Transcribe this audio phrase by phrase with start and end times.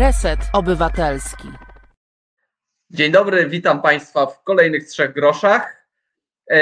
[0.00, 1.48] Reset Obywatelski.
[2.90, 5.86] Dzień dobry, witam Państwa w kolejnych trzech groszach.
[6.50, 6.58] E,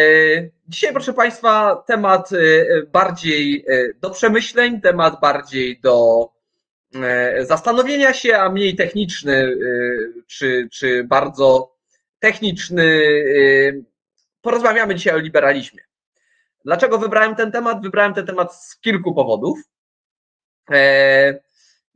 [0.68, 2.37] dzisiaj, proszę Państwa, temat e,
[2.82, 6.28] bardziej e, do przemyśleń, temat bardziej do
[7.40, 9.56] zastanowienia się, a mniej techniczny,
[10.26, 11.74] czy, czy bardzo
[12.18, 13.02] techniczny.
[14.40, 15.82] Porozmawiamy dzisiaj o liberalizmie.
[16.64, 17.82] Dlaczego wybrałem ten temat?
[17.82, 19.59] Wybrałem ten temat z kilku powodów.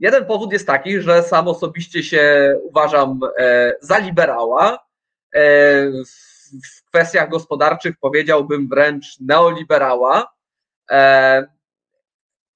[0.02, 4.86] Jeden powód jest taki, że sam osobiście się uważam e, za liberała.
[5.34, 5.40] E,
[6.64, 10.32] w kwestiach gospodarczych powiedziałbym wręcz neoliberała.
[10.90, 11.46] E,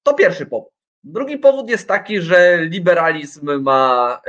[0.03, 0.73] to pierwszy powód.
[1.03, 4.21] Drugi powód jest taki, że liberalizm ma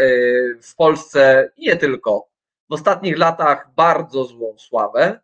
[0.62, 2.28] w Polsce nie tylko
[2.70, 5.20] w ostatnich latach bardzo złą sławę.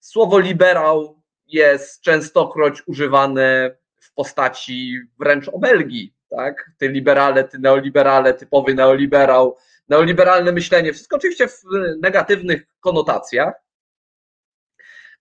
[0.00, 6.70] Słowo liberał jest częstokroć używane w postaci wręcz obelgi tak?
[6.78, 9.56] Ty liberale, ty neoliberale, typowy neoliberał,
[9.88, 11.62] neoliberalne myślenie, wszystko oczywiście w
[12.00, 13.54] negatywnych konotacjach.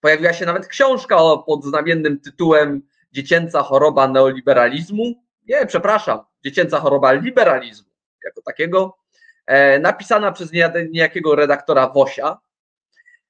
[0.02, 5.04] Pojawiła się nawet książka pod znamiennym tytułem Dziecięca choroba neoliberalizmu.
[5.48, 7.90] Nie, przepraszam, Dziecięca choroba liberalizmu
[8.26, 8.98] jako takiego,
[9.46, 10.52] e, napisana przez
[10.92, 12.38] niejakiego redaktora Wosia,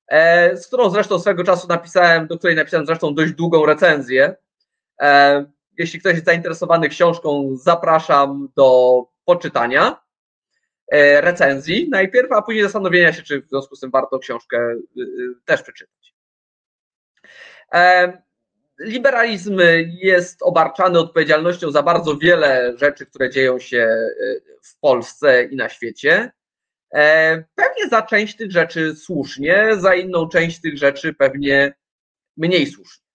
[0.08, 4.36] e, z którą zresztą swego czasu napisałem, do której napisałem zresztą dość długą recenzję.
[5.80, 10.02] Jeśli ktoś jest zainteresowany książką, zapraszam do poczytania
[10.92, 15.02] e, recenzji najpierw, a później zastanowienia się, czy w związku z tym warto książkę y,
[15.02, 16.16] y, też przeczytać.
[17.74, 18.14] E,
[18.80, 23.88] liberalizm jest obarczany odpowiedzialnością za bardzo wiele rzeczy, które dzieją się
[24.22, 26.32] y, w Polsce i na świecie.
[26.94, 31.74] E, pewnie za część tych rzeczy słusznie, za inną część tych rzeczy pewnie
[32.38, 33.09] mniej słusznie.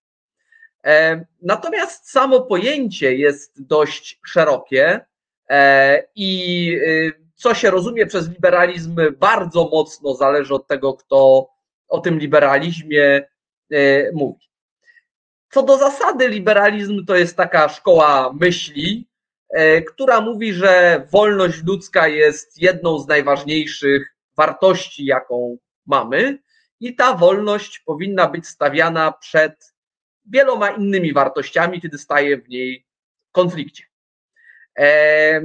[0.85, 5.05] E, natomiast samo pojęcie jest dość szerokie
[5.49, 11.49] e, i y, co się rozumie przez liberalizm bardzo mocno zależy od tego, kto
[11.87, 13.27] o tym liberalizmie
[13.71, 14.45] e, mówi.
[15.49, 19.07] Co do zasady, liberalizm to jest taka szkoła myśli,
[19.87, 26.37] która mówi, że wolność ludzka jest jedną z najważniejszych wartości, jaką mamy,
[26.79, 29.74] i ta wolność powinna być stawiana przed
[30.25, 32.85] wieloma innymi wartościami, kiedy staje w niej
[33.31, 33.83] konflikcie.
[34.79, 35.41] E,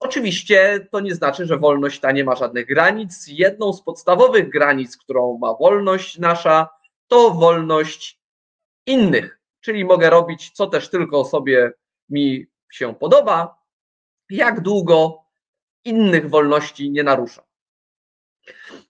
[0.00, 3.26] oczywiście to nie znaczy, że wolność ta nie ma żadnych granic.
[3.28, 6.68] Jedną z podstawowych granic, którą ma wolność nasza,
[7.06, 8.20] to wolność
[8.86, 11.72] innych, czyli mogę robić co też tylko sobie
[12.08, 13.62] mi się podoba,
[14.30, 15.24] jak długo
[15.84, 17.44] innych wolności nie naruszam.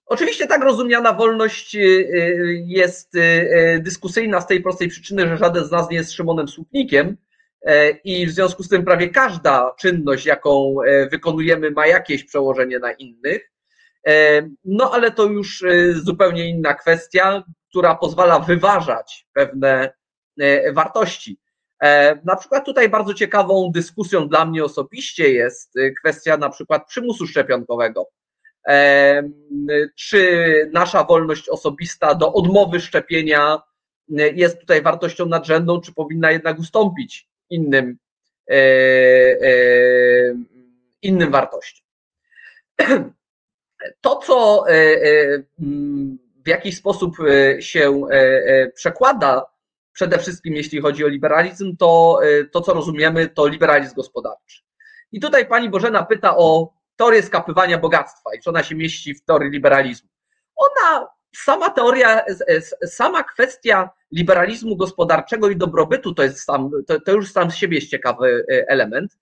[0.05, 5.65] Oczywiście tak rozumiana wolność y, y, jest y, dyskusyjna z tej prostej przyczyny, że żaden
[5.65, 7.17] z nas nie jest Szymonem Słupnikiem
[7.65, 12.79] e, i w związku z tym prawie każda czynność, jaką e, wykonujemy, ma jakieś przełożenie
[12.79, 13.51] na innych.
[14.07, 15.63] E, no ale to już
[15.93, 19.93] zupełnie inna kwestia, która pozwala wyważać pewne
[20.73, 21.39] wartości.
[22.25, 28.07] Na przykład tutaj bardzo ciekawą dyskusją dla mnie osobiście jest kwestia na przykład przymusu szczepionkowego
[29.95, 33.61] czy nasza wolność osobista do odmowy szczepienia
[34.09, 37.97] jest tutaj wartością nadrzędną, czy powinna jednak ustąpić innym,
[38.49, 39.55] e, e,
[41.01, 41.87] innym wartościom.
[44.01, 44.73] To, co e,
[46.45, 47.17] w jakiś sposób
[47.59, 48.01] się
[48.75, 49.45] przekłada,
[49.93, 52.19] przede wszystkim jeśli chodzi o liberalizm, to
[52.51, 54.61] to, co rozumiemy, to liberalizm gospodarczy.
[55.11, 59.25] I tutaj pani Bożena pyta o teorię skapywania bogactwa i czy ona się mieści w
[59.25, 60.09] teorii liberalizmu.
[60.55, 62.25] Ona, sama teoria,
[62.85, 67.77] sama kwestia liberalizmu gospodarczego i dobrobytu to jest sam, to, to już sam z siebie
[67.77, 69.17] jest ciekawy e, element.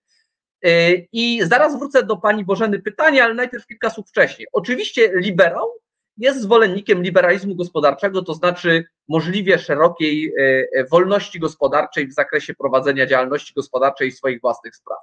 [0.64, 4.48] E, I zaraz wrócę do pani Bożeny pytania, ale najpierw kilka słów wcześniej.
[4.54, 5.72] Oczywiście liberał
[6.18, 13.54] jest zwolennikiem liberalizmu gospodarczego, to znaczy możliwie szerokiej e, wolności gospodarczej w zakresie prowadzenia działalności
[13.54, 15.00] gospodarczej i swoich własnych spraw.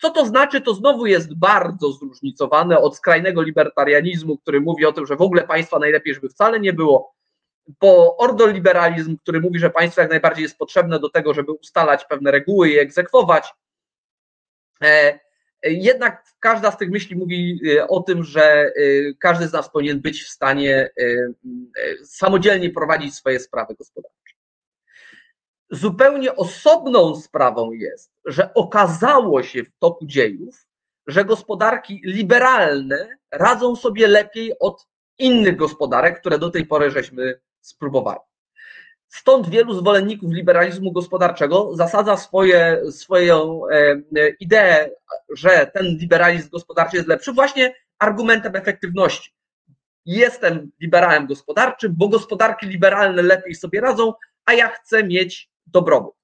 [0.00, 0.60] Co to znaczy?
[0.60, 5.42] To znowu jest bardzo zróżnicowane od skrajnego libertarianizmu, który mówi o tym, że w ogóle
[5.42, 7.14] państwa najlepiej, żeby wcale nie było,
[7.78, 12.30] po ordoliberalizm, który mówi, że państwo jak najbardziej jest potrzebne do tego, żeby ustalać pewne
[12.30, 13.54] reguły i egzekwować.
[14.82, 15.18] E,
[15.62, 18.72] jednak każda z tych myśli mówi e, o tym, że e,
[19.18, 20.90] każdy z nas powinien być w stanie
[22.04, 24.21] samodzielnie prowadzić swoje sprawy gospodarcze.
[25.72, 30.66] Zupełnie osobną sprawą jest, że okazało się w toku dziejów,
[31.06, 34.86] że gospodarki liberalne radzą sobie lepiej od
[35.18, 38.20] innych gospodarek, które do tej pory żeśmy spróbowali.
[39.08, 44.90] Stąd wielu zwolenników liberalizmu gospodarczego zasadza swoje, swoją e, ideę,
[45.34, 49.32] że ten liberalizm gospodarczy jest lepszy, właśnie argumentem efektywności.
[50.06, 54.12] Jestem liberałem gospodarczym, bo gospodarki liberalne lepiej sobie radzą,
[54.44, 56.14] a ja chcę mieć dobrobyt.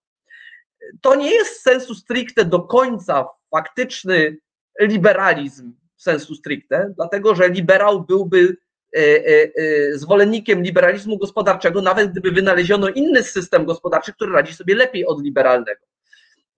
[1.00, 4.36] To nie jest sensu stricte do końca faktyczny
[4.80, 8.56] liberalizm sensu stricte, dlatego że liberał byłby
[8.96, 14.74] E, e, e, zwolennikiem liberalizmu gospodarczego, nawet gdyby wynaleziono inny system gospodarczy, który radzi sobie
[14.74, 15.80] lepiej od liberalnego.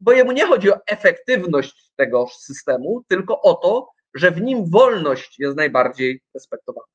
[0.01, 5.39] Bo jemu nie chodzi o efektywność tego systemu, tylko o to, że w nim wolność
[5.39, 6.87] jest najbardziej respektowana.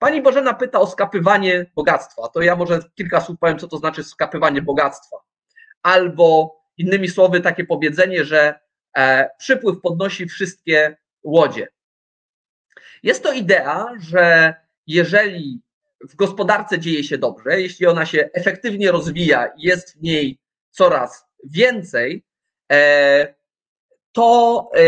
[0.00, 2.28] Pani Bożena pyta o skapywanie bogactwa.
[2.28, 5.16] To ja może kilka słów powiem, co to znaczy skapywanie bogactwa.
[5.82, 8.60] Albo innymi słowy, takie powiedzenie, że
[9.38, 11.68] przypływ podnosi wszystkie łodzie.
[13.02, 14.54] Jest to idea, że
[14.86, 15.60] jeżeli
[16.00, 20.38] w gospodarce dzieje się dobrze, jeśli ona się efektywnie rozwija i jest w niej
[20.70, 22.24] coraz więcej,
[22.72, 23.34] e,
[24.12, 24.82] to e,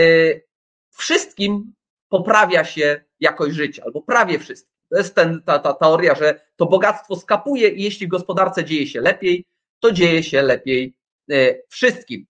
[0.91, 1.75] wszystkim
[2.09, 4.72] poprawia się jakość życia, albo prawie wszystkim.
[4.93, 8.87] To jest ten, ta, ta teoria, że to bogactwo skapuje i jeśli w gospodarce dzieje
[8.87, 9.47] się lepiej,
[9.81, 10.95] to dzieje się lepiej
[11.31, 12.27] e, wszystkim.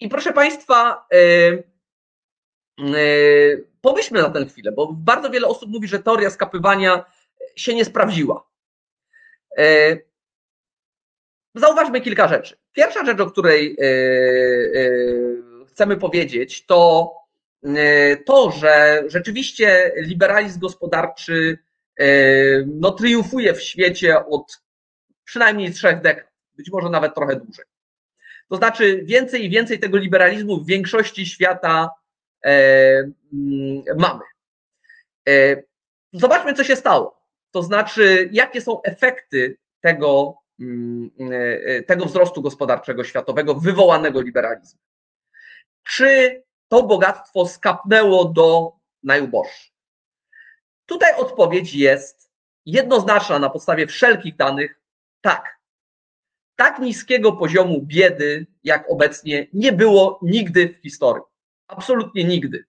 [0.00, 1.06] I proszę Państwa,
[2.78, 7.04] Yy, pomyślmy na tę chwilę, bo bardzo wiele osób mówi, że teoria skapywania
[7.56, 8.48] się nie sprawdziła.
[11.54, 12.56] Zauważmy kilka rzeczy.
[12.72, 13.76] Pierwsza rzecz, o której
[15.68, 17.10] chcemy powiedzieć, to
[18.24, 21.58] to, że rzeczywiście liberalizm gospodarczy
[22.66, 24.62] no, triumfuje w świecie od
[25.24, 27.64] przynajmniej trzech dekad, być może nawet trochę dłużej.
[28.48, 31.90] To znaczy, więcej i więcej tego liberalizmu w większości świata
[32.46, 34.24] E, mm, mamy.
[35.28, 35.62] E,
[36.12, 37.22] zobaczmy, co się stało.
[37.50, 44.82] To znaczy, jakie są efekty tego, mm, e, tego wzrostu gospodarczego światowego wywołanego liberalizmem.
[45.84, 48.72] Czy to bogactwo skapnęło do
[49.02, 49.72] najuboższych?
[50.86, 52.30] Tutaj odpowiedź jest
[52.66, 54.80] jednoznaczna na podstawie wszelkich danych
[55.20, 55.56] tak.
[56.56, 61.22] Tak niskiego poziomu biedy, jak obecnie, nie było nigdy w historii.
[61.66, 62.64] Absolutnie nigdy.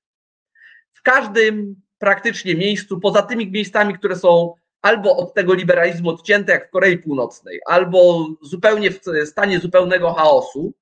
[0.94, 6.68] W każdym praktycznie miejscu, poza tymi miejscami, które są albo od tego liberalizmu odcięte, jak
[6.68, 10.74] w Korei Północnej, albo zupełnie w stanie zupełnego chaosu,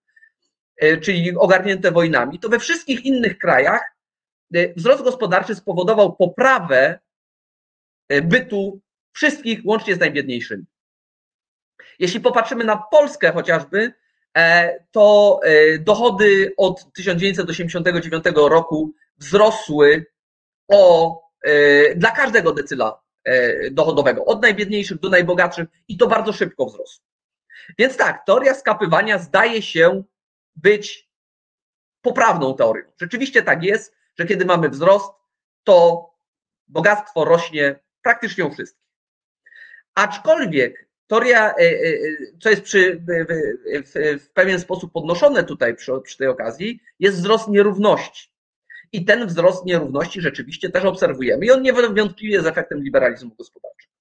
[1.02, 3.82] czyli ogarnięte wojnami, to we wszystkich innych krajach
[4.56, 7.00] e, wzrost gospodarczy spowodował poprawę
[8.10, 8.82] e, bytu
[9.14, 10.64] wszystkich, łącznie z najbiedniejszymi.
[12.00, 13.94] Jeśli popatrzymy na Polskę chociażby,
[14.36, 20.06] E, to e, dochody od 1989 roku wzrosły
[20.68, 23.06] o, e, dla każdego decyla
[23.72, 27.06] dochodowego, od najbiedniejszych do najbogatszych i to bardzo szybko wzrosło.
[27.80, 30.04] Więc tak, teoria skapywania zdaje się
[30.56, 31.10] być
[32.02, 32.84] poprawną teorią.
[33.02, 35.12] Rzeczywiście tak jest, że kiedy mamy wzrost,
[35.64, 36.10] to
[36.68, 38.86] bogactwo rośnie praktycznie u wszystkich.
[39.96, 41.82] Aczkolwiek Teoria, e, e,
[42.42, 43.02] co jest przy,
[43.86, 48.32] w, w, pewien sposób podnoszone tutaj przy, przy tej okazji, jest wzrost nierówności.
[48.92, 53.94] I ten wzrost nierówności rzeczywiście też obserwujemy i on niewątpliwie jest efektem liberalizmu gospodarczego.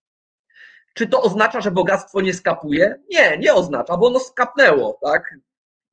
[0.95, 2.99] Czy to oznacza, że bogactwo nie skapuje?
[3.11, 5.35] Nie, nie oznacza, bo ono skapnęło, tak?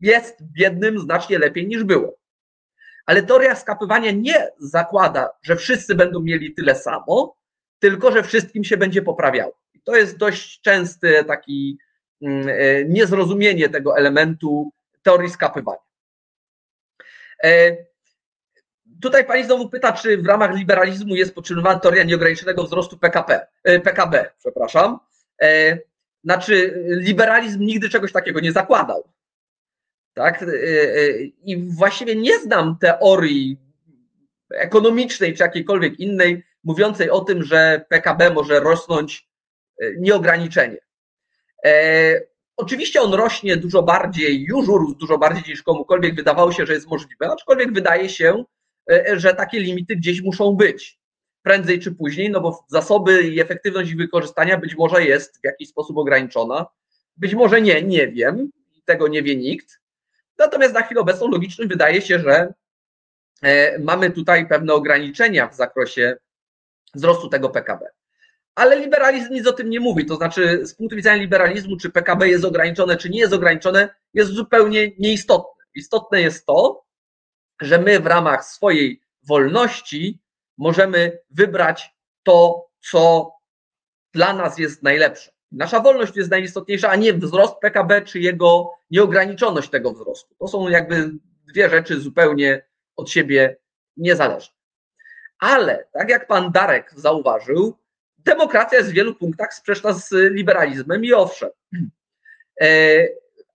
[0.02, 2.18] Jest biednym znacznie lepiej niż było.
[3.06, 7.36] Ale teoria skapywania nie zakłada, że wszyscy będą mieli tyle samo,
[7.80, 11.78] tylko że wszystkim się będzie poprawiało to jest dość częsty taki
[12.22, 14.72] mm, e, niezrozumienie tego elementu
[15.04, 15.80] teorii skapywania.
[17.44, 17.78] E,
[19.02, 23.80] tutaj pani znowu pyta, czy w ramach liberalizmu jest podtrzymywana teoria nieograniczonego wzrostu PKP, e,
[23.80, 25.00] PKB, przepraszam.
[26.24, 29.04] Znaczy, liberalizm nigdy czegoś takiego nie zakładał.
[30.14, 30.46] Tak?
[31.44, 33.58] I właściwie nie znam teorii
[34.54, 39.32] ekonomicznej czy jakiejkolwiek innej, mówiącej o tym, że PKB może rosnąć
[39.82, 40.78] E, nieograniczenie.
[41.66, 42.22] E,
[42.58, 46.88] oczywiście on rośnie dużo bardziej, już urósł dużo bardziej niż komukolwiek wydawało się, że jest
[46.88, 48.44] możliwe, aczkolwiek wydaje się,
[49.14, 51.00] że takie limity gdzieś muszą być.
[51.44, 55.70] Prędzej czy później, no bo zasoby i efektywność ich wykorzystania być może jest w jakiś
[55.70, 56.66] sposób ograniczona.
[57.18, 58.52] Być może nie, nie wiem,
[58.86, 59.81] tego nie wie nikt.
[60.38, 62.54] Natomiast na chwilę obecną logicznym wydaje się, że
[63.80, 66.18] mamy tutaj pewne ograniczenia w zakresie
[66.94, 67.86] wzrostu tego PKB.
[68.56, 70.06] Ale liberalizm nic o tym nie mówi.
[70.06, 74.32] To znaczy, z punktu widzenia liberalizmu, czy PKB jest ograniczone, czy nie jest ograniczone, jest
[74.32, 75.64] zupełnie nieistotne.
[75.76, 76.86] Istotne jest to,
[77.62, 80.22] że my w ramach swojej wolności
[80.58, 83.32] możemy wybrać to, co
[84.14, 85.32] dla nas jest najlepsze.
[85.52, 90.36] Nasza wolność jest najistotniejsza, a nie wzrost PKB czy jego nieograniczoność tego wzrostu.
[90.40, 91.12] To są jakby
[91.48, 92.66] dwie rzeczy zupełnie
[92.96, 93.58] od siebie
[93.98, 94.56] niezależne.
[95.40, 97.78] Ale, tak jak pan Darek zauważył,
[98.18, 101.50] demokracja jest w wielu punktach sprzeczna z liberalizmem i owszem.
[102.62, 102.68] E,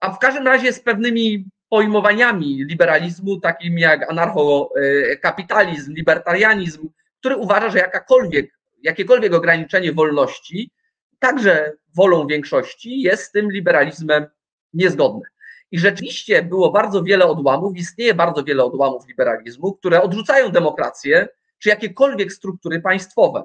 [0.00, 6.88] a w każdym razie z pewnymi pojmowaniami liberalizmu, takim jak anarchokapitalizm, libertarianizm,
[7.20, 10.70] który uważa, że jakakolwiek, jakiekolwiek ograniczenie wolności,
[11.18, 14.26] także wolą większości, jest z tym liberalizmem
[14.72, 15.28] niezgodne.
[15.70, 21.68] I rzeczywiście było bardzo wiele odłamów, istnieje bardzo wiele odłamów liberalizmu, które odrzucają demokrację czy
[21.68, 23.44] jakiekolwiek struktury państwowe.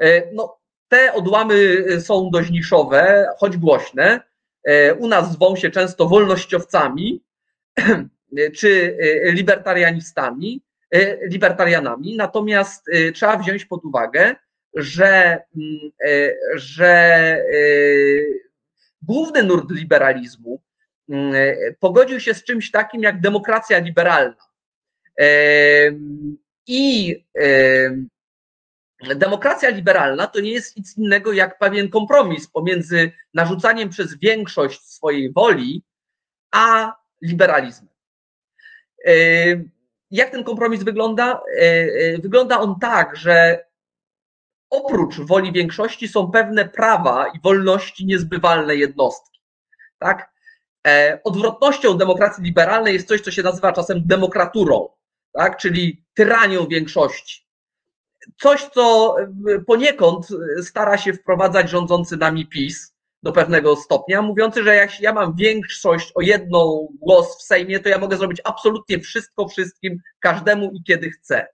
[0.00, 4.20] E, no, te odłamy są dość niszowe, choć głośne.
[4.64, 7.24] E, u nas zwą się często wolnościowcami
[8.58, 10.62] czy e, libertarianistami,
[11.22, 14.36] libertarianami, natomiast trzeba wziąć pod uwagę,
[14.76, 15.90] że, mm,
[16.54, 17.42] że
[19.02, 20.62] główny nurt liberalizmu
[21.08, 21.34] mm,
[21.80, 24.46] pogodził się z czymś takim jak demokracja liberalna.
[26.66, 27.16] I
[29.16, 35.32] demokracja liberalna to nie jest nic innego jak pewien kompromis pomiędzy narzucaniem przez większość swojej
[35.32, 35.82] woli,
[36.50, 37.90] a liberalizmem.
[40.10, 41.42] Jak ten kompromis wygląda?
[42.22, 43.65] Wygląda on tak, że
[44.70, 49.40] oprócz woli większości są pewne prawa i wolności niezbywalne jednostki.
[49.98, 50.30] Tak?
[50.86, 54.88] E, odwrotnością demokracji liberalnej jest coś, co się nazywa czasem demokraturą,
[55.32, 55.56] tak?
[55.56, 57.46] czyli tyranią większości.
[58.40, 59.16] Coś, co
[59.66, 60.28] poniekąd
[60.62, 66.12] stara się wprowadzać rządzący nami PiS do pewnego stopnia, mówiący, że jak ja mam większość
[66.14, 71.10] o jedną głos w Sejmie, to ja mogę zrobić absolutnie wszystko wszystkim, każdemu i kiedy
[71.10, 71.46] chcę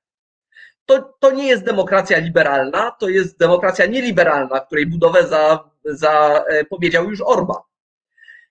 [0.87, 6.65] to, to nie jest demokracja liberalna, to jest demokracja nieliberalna, której budowę za, za e,
[7.09, 7.63] już Orban.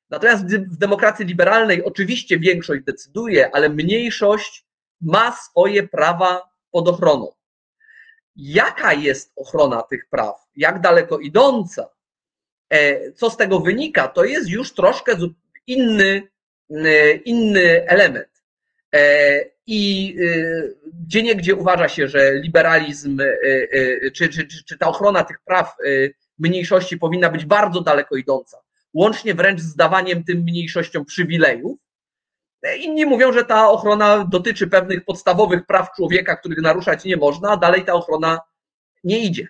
[0.09, 4.65] Natomiast w demokracji liberalnej oczywiście większość decyduje, ale mniejszość
[5.01, 7.33] ma swoje prawa pod ochroną.
[8.35, 10.35] Jaka jest ochrona tych praw?
[10.55, 11.89] Jak daleko idąca?
[12.69, 14.07] E, co z tego wynika?
[14.07, 15.15] To jest już troszkę
[15.67, 16.27] inny,
[16.69, 18.43] e, inny element.
[19.67, 23.25] I y, gdzie niegdzie uważa się, że liberalizm y,
[24.03, 25.75] y, czy, czy, czy ta ochrona tych praw
[26.39, 28.57] mniejszości powinna być bardzo daleko idąca,
[28.93, 31.79] łącznie wręcz z dawaniem tym mniejszościom przywilejów.
[32.77, 37.57] Inni mówią, że ta ochrona dotyczy pewnych podstawowych praw człowieka, których naruszać nie można, a
[37.57, 38.39] dalej ta ochrona
[39.03, 39.47] nie idzie.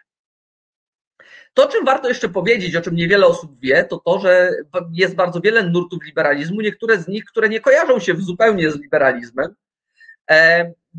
[1.54, 4.52] To, czym warto jeszcze powiedzieć, o czym niewiele osób wie, to to, że
[4.94, 9.56] jest bardzo wiele nurtów liberalizmu, niektóre z nich, które nie kojarzą się zupełnie z liberalizmem,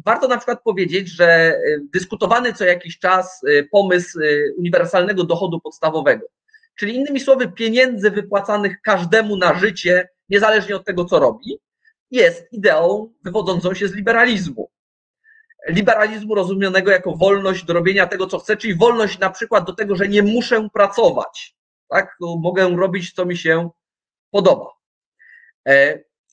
[0.06, 1.60] warto na przykład powiedzieć, że e,
[1.92, 4.18] dyskutowany co jakiś czas e, pomysł
[4.56, 6.26] uniwersalnego dochodu podstawowego,
[6.78, 11.58] czyli innymi słowy pieniędzy wypłacanych każdemu na życie, niezależnie od tego, co robi,
[12.10, 14.70] jest ideą wywodzącą się z liberalizmu.
[15.68, 19.96] Liberalizmu rozumianego jako wolność do robienia tego, co chcę, czyli wolność na przykład do tego,
[19.96, 21.56] że nie muszę pracować.
[21.88, 22.16] Tak?
[22.20, 23.70] Mogę robić, co mi się
[24.30, 24.66] podoba.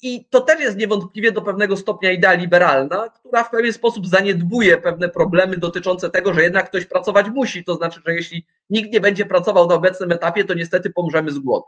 [0.01, 4.77] I to też jest niewątpliwie do pewnego stopnia idea liberalna, która w pewien sposób zaniedbuje
[4.77, 7.63] pewne problemy dotyczące tego, że jednak ktoś pracować musi.
[7.63, 11.39] To znaczy, że jeśli nikt nie będzie pracował na obecnym etapie, to niestety pomrzemy z
[11.39, 11.65] głodu.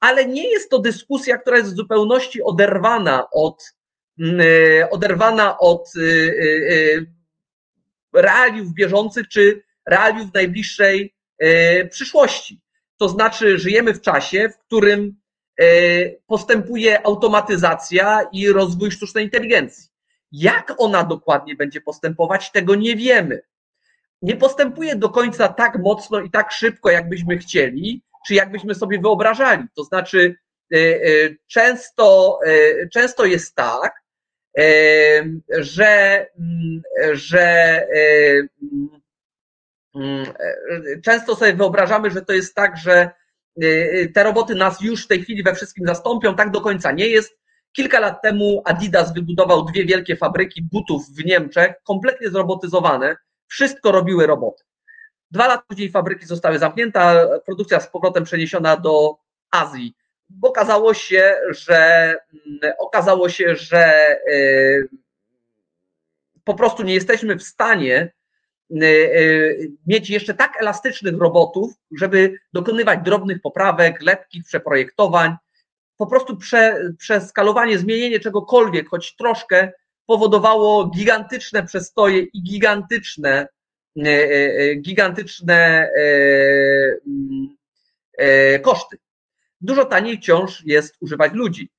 [0.00, 3.74] Ale nie jest to dyskusja, która jest w zupełności oderwana od,
[4.18, 7.04] mm, e, oderwana od e, e,
[8.12, 11.16] realiów bieżących czy realiów najbliższej
[11.90, 12.60] przyszłości.
[12.96, 15.16] To znaczy, żyjemy w czasie, w którym
[16.26, 19.88] postępuje automatyzacja i rozwój sztucznej inteligencji.
[20.32, 23.40] Jak ona dokładnie będzie postępować, tego nie wiemy.
[24.22, 29.64] Nie postępuje do końca tak mocno i tak szybko, jakbyśmy chcieli, czy jakbyśmy sobie wyobrażali.
[29.76, 30.34] To znaczy,
[30.74, 31.00] e, e,
[31.46, 32.38] często,
[32.92, 34.06] często jest tak,
[35.58, 36.82] że, mm,
[37.12, 38.88] że mm,
[39.96, 40.26] mm,
[41.04, 43.10] często sobie wyobrażamy, że to jest tak, że
[44.14, 47.38] te roboty nas już w tej chwili we wszystkim zastąpią, tak do końca nie jest.
[47.72, 54.26] Kilka lat temu Adidas wybudował dwie wielkie fabryki butów w Niemczech, kompletnie zrobotyzowane, wszystko robiły
[54.26, 54.64] roboty.
[55.30, 59.16] Dwa lata później fabryki zostały zamknięte, produkcja z powrotem przeniesiona do
[59.50, 59.94] Azji,
[60.28, 61.76] bo okazało się, że
[62.46, 64.88] mm, okazało się, że y,
[66.44, 68.25] po prostu nie jesteśmy w stanie Y, y,
[69.86, 75.36] mieć jeszcze tak elastycznych robotów, żeby dokonywać drobnych poprawek, lekkich przeprojektowań.
[75.96, 79.72] Po prostu prze, przeskalowanie, zmienienie czegokolwiek, choć troszkę,
[80.06, 83.48] powodowało gigantyczne przestoje i gigantyczne
[84.80, 85.90] gigantyczne
[87.06, 87.56] mm,
[88.62, 88.98] koszty.
[89.60, 91.70] Dużo taniej wciąż jest używać ludzi.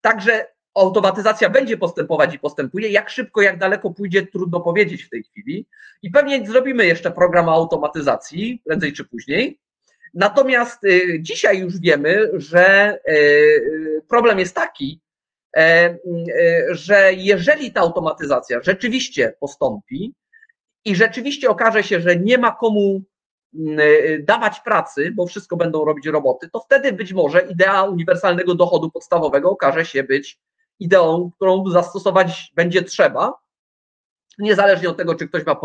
[0.00, 2.88] Także automatyzacja będzie postępować i postępuje.
[2.88, 5.66] Jak szybko, jak daleko pójdzie, trudno powiedzieć w tej chwili.
[6.02, 9.60] I pewnie zrobimy jeszcze program automatyzacji, prędzej czy później.
[10.14, 15.00] Natomiast y, dzisiaj już wiemy, że y, problem jest taki,
[15.56, 15.98] e, y,
[16.70, 20.14] że jeżeli ta automatyzacja rzeczywiście postąpi
[20.84, 23.02] i rzeczywiście okaże się, że nie ma komu
[24.20, 29.50] dawać pracy, bo wszystko będą robić roboty, to wtedy być może idea uniwersalnego dochodu podstawowego
[29.50, 30.38] okaże się być
[30.80, 33.40] ideą, którą zastosować będzie trzeba,
[34.38, 35.56] niezależnie od tego, czy ktoś ma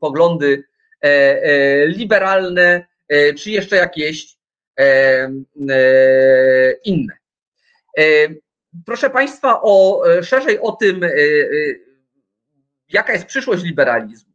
[0.00, 0.64] poglądy
[1.04, 1.08] e,
[1.42, 4.36] e, liberalne, e, czy jeszcze jakieś
[6.84, 7.14] inne.
[8.86, 11.00] Proszę Państwa, o, szerzej o tym,
[12.88, 14.32] jaka jest przyszłość liberalizmu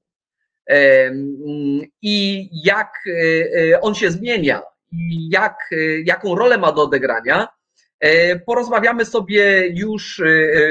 [2.01, 2.93] i jak
[3.81, 4.61] on się zmienia
[4.91, 5.69] i jak,
[6.03, 7.47] jaką rolę ma do odegrania,
[8.45, 10.23] porozmawiamy sobie już e,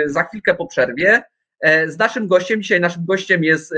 [0.07, 1.23] za chwilkę po przerwie.
[1.61, 3.75] E, z naszym gościem, dzisiaj naszym gościem jest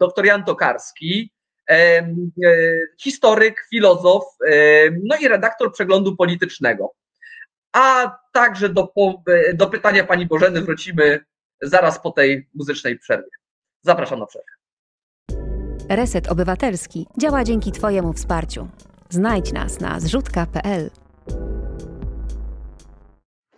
[0.00, 1.30] dr Jan Tokarski,
[3.00, 4.24] historyk, filozof,
[5.04, 6.94] no i redaktor przeglądu politycznego.
[7.72, 8.92] A także do,
[9.54, 11.20] do pytania pani Bożeny wrócimy
[11.62, 13.30] zaraz po tej muzycznej przerwie.
[13.82, 14.48] Zapraszam na przerwę.
[15.88, 18.68] Reset Obywatelski działa dzięki Twojemu wsparciu.
[19.10, 20.90] Znajdź nas na zrzutka.pl.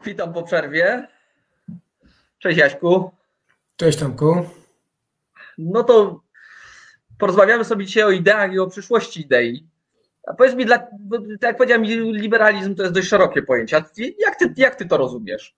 [0.06, 1.08] Witam po przerwie.
[2.38, 3.10] Cześć Jaśku.
[3.76, 4.46] Cześć Tomku.
[5.58, 6.20] No to
[7.18, 9.66] porozmawiamy sobie dzisiaj o ideach i o przyszłości idei.
[10.26, 13.84] A powiedz mi, dla, tak jak powiedziałem, liberalizm to jest dość szerokie pojęcie.
[14.18, 15.56] Jak ty, jak ty to rozumiesz?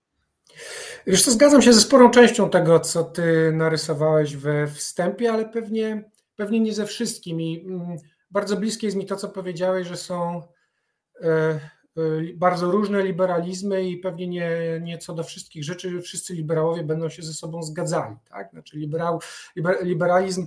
[1.06, 6.10] Wiesz, to zgadzam się ze sporą częścią tego, co ty narysowałeś we wstępie, ale pewnie,
[6.36, 7.40] pewnie nie ze wszystkim.
[7.40, 7.96] I mm,
[8.30, 10.42] bardzo bliskie jest mi to, co powiedziałeś, że są
[11.22, 11.60] e, Y,
[12.34, 14.50] bardzo różne liberalizmy i pewnie nie,
[14.82, 18.16] nie co do wszystkich rzeczy wszyscy liberałowie będą się ze sobą zgadzali.
[18.28, 18.50] Tak?
[18.50, 19.20] Znaczy liberał,
[19.82, 20.46] liberalizm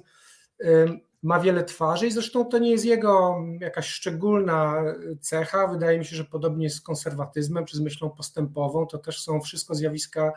[0.62, 4.84] y, ma wiele twarzy i zresztą to nie jest jego jakaś szczególna
[5.20, 5.68] cecha.
[5.68, 8.86] Wydaje mi się, że podobnie jest z konserwatyzmem czy z myślą postępową.
[8.86, 10.34] To też są wszystko zjawiska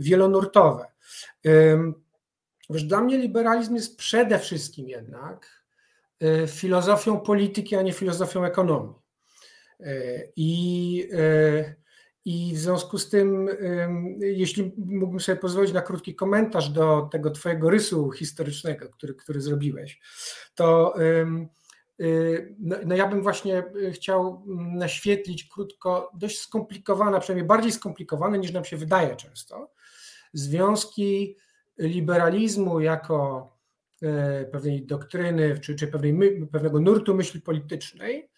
[0.00, 0.86] wielonurtowe.
[2.70, 5.64] Dla mnie liberalizm jest przede wszystkim jednak
[6.22, 9.01] y, filozofią polityki, a nie filozofią ekonomii.
[10.36, 11.74] I, e,
[12.24, 13.48] I w związku z tym,
[14.20, 20.00] jeśli mógłbym sobie pozwolić na krótki komentarz do tego Twojego rysu historycznego, który, który zrobiłeś,
[20.54, 20.94] to
[22.00, 28.52] y, no, no ja bym właśnie chciał naświetlić krótko dość skomplikowane, przynajmniej bardziej skomplikowane niż
[28.52, 29.72] nam się wydaje często,
[30.32, 31.36] związki
[31.78, 33.50] liberalizmu jako
[34.02, 38.31] e, pewnej doktryny, czy, czy pewnej, pewnego nurtu myśli politycznej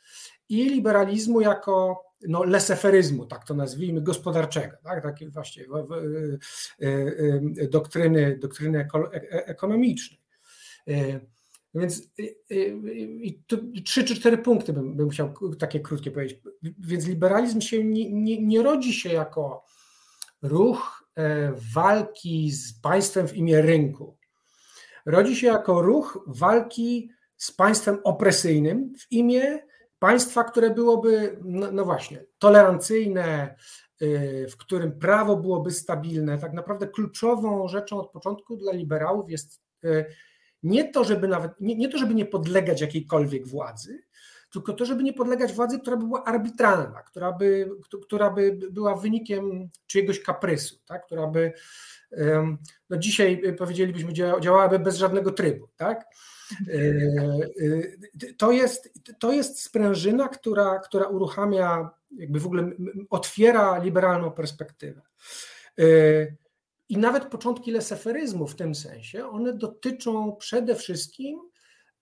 [0.49, 6.39] i liberalizmu jako no, leseferyzmu, tak to nazwijmy, gospodarczego, tak, takie właśnie w, w,
[6.81, 8.89] w, doktryny, doktryny
[9.31, 10.21] ekonomicznej.
[11.75, 12.09] Więc
[13.21, 16.41] i tu trzy czy cztery punkty bym, bym chciał takie krótkie powiedzieć.
[16.79, 19.65] Więc liberalizm się nie, nie, nie rodzi się jako
[20.43, 24.17] ruch e, walki z państwem w imię rynku.
[25.07, 29.59] Rodzi się jako ruch walki z państwem opresyjnym w imię
[30.05, 33.57] Państwa, które byłoby, no, no, właśnie, tolerancyjne,
[34.03, 39.61] y, w którym prawo byłoby stabilne, tak naprawdę kluczową rzeczą od początku dla liberałów jest
[39.85, 40.05] y,
[40.63, 44.03] nie to, żeby nawet, nie, nie to, żeby nie podlegać jakiejkolwiek władzy,
[44.55, 47.71] tylko to, żeby nie podlegać władzy, która by była arbitralna, która by,
[48.03, 51.07] która by była wynikiem czyjegoś kaprysu, tak?
[51.07, 51.53] która by,
[52.91, 55.69] no dzisiaj powiedzielibyśmy, działałaby bez żadnego trybu.
[55.77, 56.07] Tak?
[56.69, 56.75] E,
[58.23, 62.71] e, to jest, to jest sprężyna, która, która uruchamia, jakby w ogóle
[63.11, 65.03] otwiera liberalną perspektywę.
[65.79, 65.85] E,
[66.89, 71.41] I nawet początki leseferyzmu w tym sensie, one dotyczą przede wszystkim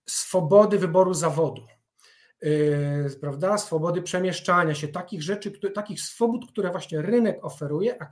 [0.09, 1.67] swobody wyboru zawodu.
[3.21, 3.57] Prawda?
[3.57, 8.07] Swobody przemieszczania się, takich rzeczy, takich swobód, które właśnie rynek oferuje, a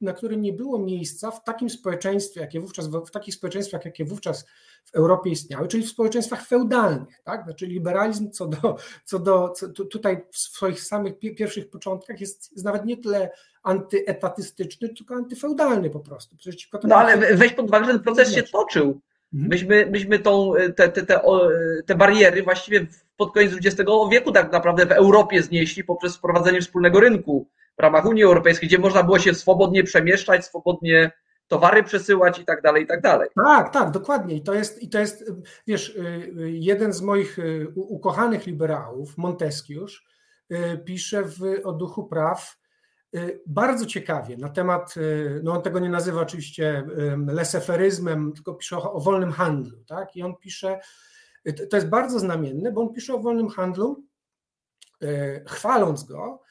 [0.00, 4.44] na którym nie było miejsca w takim społeczeństwie, jakie wówczas, w takich społeczeństwach, jakie wówczas
[4.84, 7.22] w Europie istniały, czyli w społeczeństwach feudalnych.
[7.24, 7.44] Tak?
[7.44, 12.64] Znaczy liberalizm co do, co do co tutaj w swoich samych pierwszych początkach jest, jest
[12.64, 13.30] nawet nie tyle
[13.62, 16.36] antyetatystyczny, tylko antyfeudalny po prostu.
[16.84, 19.00] no ale weź pod uwagę, że ten proces się toczył.
[19.34, 19.48] Mhm.
[19.48, 21.20] Myśmy, myśmy tą, te, te, te,
[21.86, 27.00] te bariery właściwie pod koniec XX wieku tak naprawdę w Europie znieśli poprzez wprowadzenie wspólnego
[27.00, 31.10] rynku w ramach Unii Europejskiej, gdzie można było się swobodnie przemieszczać, swobodnie
[31.48, 33.28] towary przesyłać i tak dalej, i tak dalej.
[33.34, 34.34] Tak, tak, dokładnie.
[34.34, 35.32] I to jest, i to jest
[35.66, 35.98] wiesz,
[36.44, 37.36] jeden z moich
[37.74, 39.86] ukochanych liberałów, Montesquieu,
[40.84, 42.59] pisze w O duchu praw
[43.46, 44.94] bardzo ciekawie na temat,
[45.42, 46.84] no on tego nie nazywa oczywiście
[47.26, 50.16] leseferyzmem, tylko pisze o, wolnym handlu, tak?
[50.16, 50.80] I on pisze,
[51.70, 54.04] to jest bardzo znamienne, bo on pisze o wolnym handlu,
[55.46, 56.42] chwaląc go,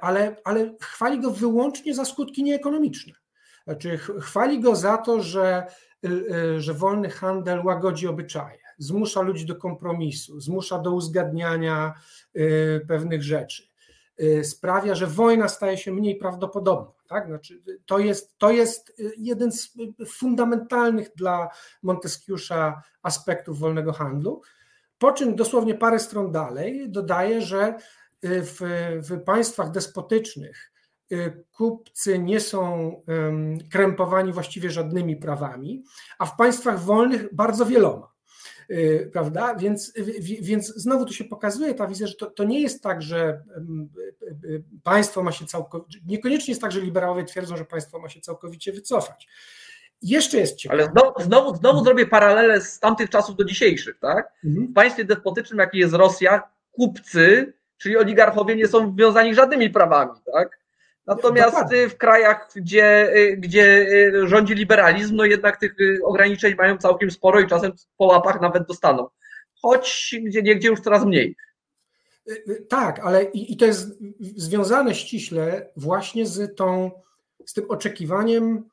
[0.00, 3.12] ale, ale chwali go wyłącznie za skutki nieekonomiczne.
[3.64, 5.66] Znaczy, chwali go za to, że,
[6.04, 11.94] y, y, że wolny handel łagodzi obyczaje, zmusza ludzi do kompromisu, zmusza do uzgadniania
[12.36, 13.68] y, pewnych rzeczy,
[14.42, 16.92] sprawia, że wojna staje się mniej prawdopodobna.
[17.08, 17.26] Tak?
[17.26, 19.76] Znaczy, to, jest, to jest jeden z
[20.08, 21.48] fundamentalnych dla
[21.84, 22.72] Montesquieu'a
[23.02, 24.42] aspektów wolnego handlu.
[24.98, 27.78] Po czym dosłownie parę stron dalej dodaje, że
[28.22, 28.58] w,
[29.08, 30.74] w państwach despotycznych
[31.12, 32.92] Y, kupcy nie są
[33.72, 35.84] krępowani właściwie żadnymi prawami,
[36.18, 38.13] a w państwach wolnych bardzo wieloma.
[38.70, 39.54] Y, prawda?
[39.54, 39.92] Więc,
[40.40, 43.42] więc znowu tu się pokazuje ta wizja, że to, to nie jest tak, że
[44.44, 48.20] y, państwo ma się całkowicie, niekoniecznie jest tak, że liberałowie twierdzą, że państwo ma się
[48.20, 49.28] całkowicie wycofać.
[50.02, 50.82] Jeszcze jest ciekawe.
[50.82, 54.32] Ale znowu, znowu, znowu zrobię paralelę z tamtych czasów do dzisiejszych, tak?
[54.44, 54.66] Mhm.
[54.66, 60.63] W państwie despotycznym, jakim jest Rosja, kupcy, czyli oligarchowie nie są związani żadnymi prawami, tak?
[61.06, 61.88] Natomiast Dokładnie.
[61.88, 63.86] w krajach, gdzie, gdzie
[64.24, 69.08] rządzi liberalizm, no jednak tych ograniczeń mają całkiem sporo i czasem po łapach nawet dostaną.
[69.62, 71.36] Choć gdzie niegdzie już coraz mniej.
[72.68, 76.90] Tak, ale i, i to jest związane ściśle właśnie z tą,
[77.46, 78.64] z tym oczekiwaniem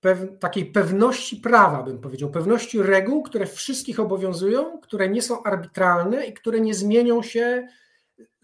[0.00, 6.26] pew, takiej pewności prawa, bym powiedział, pewności reguł, które wszystkich obowiązują, które nie są arbitralne
[6.26, 7.68] i które nie zmienią się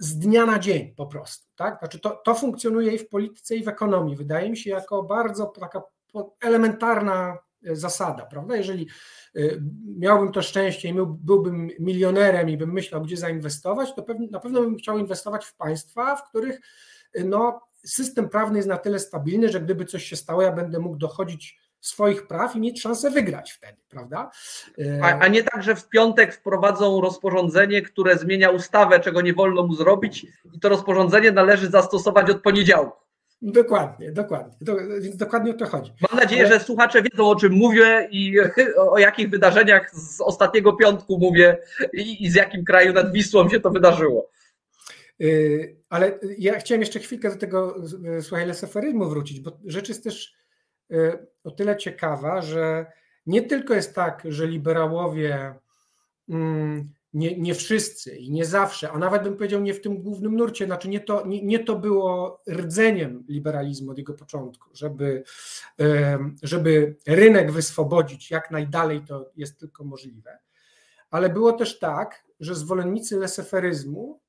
[0.00, 1.46] z dnia na dzień po prostu.
[1.56, 1.78] Tak?
[1.78, 4.16] Znaczy to, to funkcjonuje i w polityce, i w ekonomii.
[4.16, 5.82] Wydaje mi się jako bardzo taka
[6.40, 8.56] elementarna e, zasada, prawda?
[8.56, 8.88] Jeżeli
[9.36, 9.40] e,
[9.98, 14.76] miałbym to szczęście i byłbym milionerem i bym myślał, gdzie zainwestować, to na pewno bym
[14.76, 16.60] chciał inwestować w państwa, w których
[17.14, 20.78] e, no, system prawny jest na tyle stabilny, że gdyby coś się stało, ja będę
[20.78, 24.30] mógł dochodzić swoich praw i mieć szansę wygrać wtedy, prawda?
[25.02, 29.66] A, a, nie tak, że w piątek wprowadzą rozporządzenie, które zmienia ustawę, czego nie wolno
[29.66, 33.00] mu zrobić, i to rozporządzenie należy zastosować od poniedziałku.
[33.42, 34.56] Dokładnie, dokładnie.
[34.60, 35.92] Do, więc dokładnie o to chodzi.
[36.10, 36.58] Mam nadzieję, Ale...
[36.58, 38.34] że słuchacze wiedzą, o czym mówię i
[38.90, 41.58] o jakich wydarzeniach z ostatniego piątku mówię
[41.92, 44.30] i, i z jakim kraju nad Wisłą się to wydarzyło.
[45.20, 47.76] Y, ale ja chciałem jeszcze chwilkę do tego,
[48.18, 50.40] y, słuchaj, leseferyzmu wrócić, bo rzecz jest też
[50.92, 52.86] Y, o tyle ciekawa, że
[53.26, 55.54] nie tylko jest tak, że liberałowie
[56.28, 60.36] mm, nie, nie wszyscy i nie zawsze, a nawet bym powiedział nie w tym głównym
[60.36, 65.24] nurcie, znaczy nie to, nie, nie to było rdzeniem liberalizmu od jego początku, żeby,
[66.42, 70.38] żeby rynek wyswobodzić jak najdalej to jest tylko możliwe,
[71.10, 74.20] ale było też tak, że zwolennicy leseferyzmu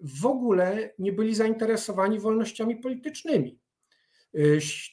[0.00, 3.58] w ogóle nie byli zainteresowani wolnościami politycznymi.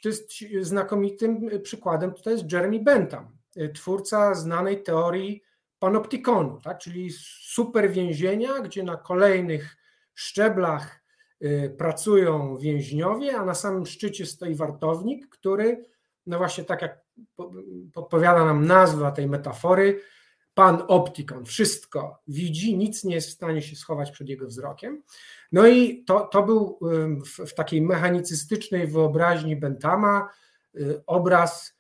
[0.04, 3.38] To jest znakomitym przykładem tutaj jest Jeremy Bentham,
[3.74, 5.44] twórca znanej teorii
[5.80, 6.78] panoptikonu, tak?
[6.78, 7.10] czyli
[7.42, 9.78] super więzienia, gdzie na kolejnych
[10.14, 11.04] szczeblach
[11.44, 15.86] y, pracują więźniowie, a na samym szczycie stoi wartownik, który,
[16.26, 17.04] no właśnie tak jak
[17.94, 20.00] podpowiada nam nazwa tej metafory,
[20.54, 25.04] pan optikon, wszystko widzi, nic nie jest w stanie się schować przed jego wzrokiem.
[25.52, 26.80] No i to, to był
[27.26, 30.30] w, w takiej mechanicystycznej wyobraźni Bentama
[30.76, 31.74] y, obraz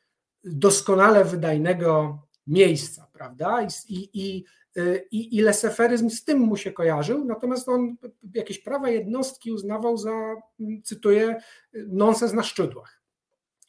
[0.44, 3.68] doskonale wydajnego miejsca, prawda?
[3.90, 4.46] I, i,
[4.78, 7.96] y, i, i leseferyzm z tym mu się kojarzył, natomiast on
[8.34, 10.36] jakieś prawa jednostki uznawał za,
[10.84, 11.36] cytuję,
[11.74, 13.02] nonsens na szczytłach.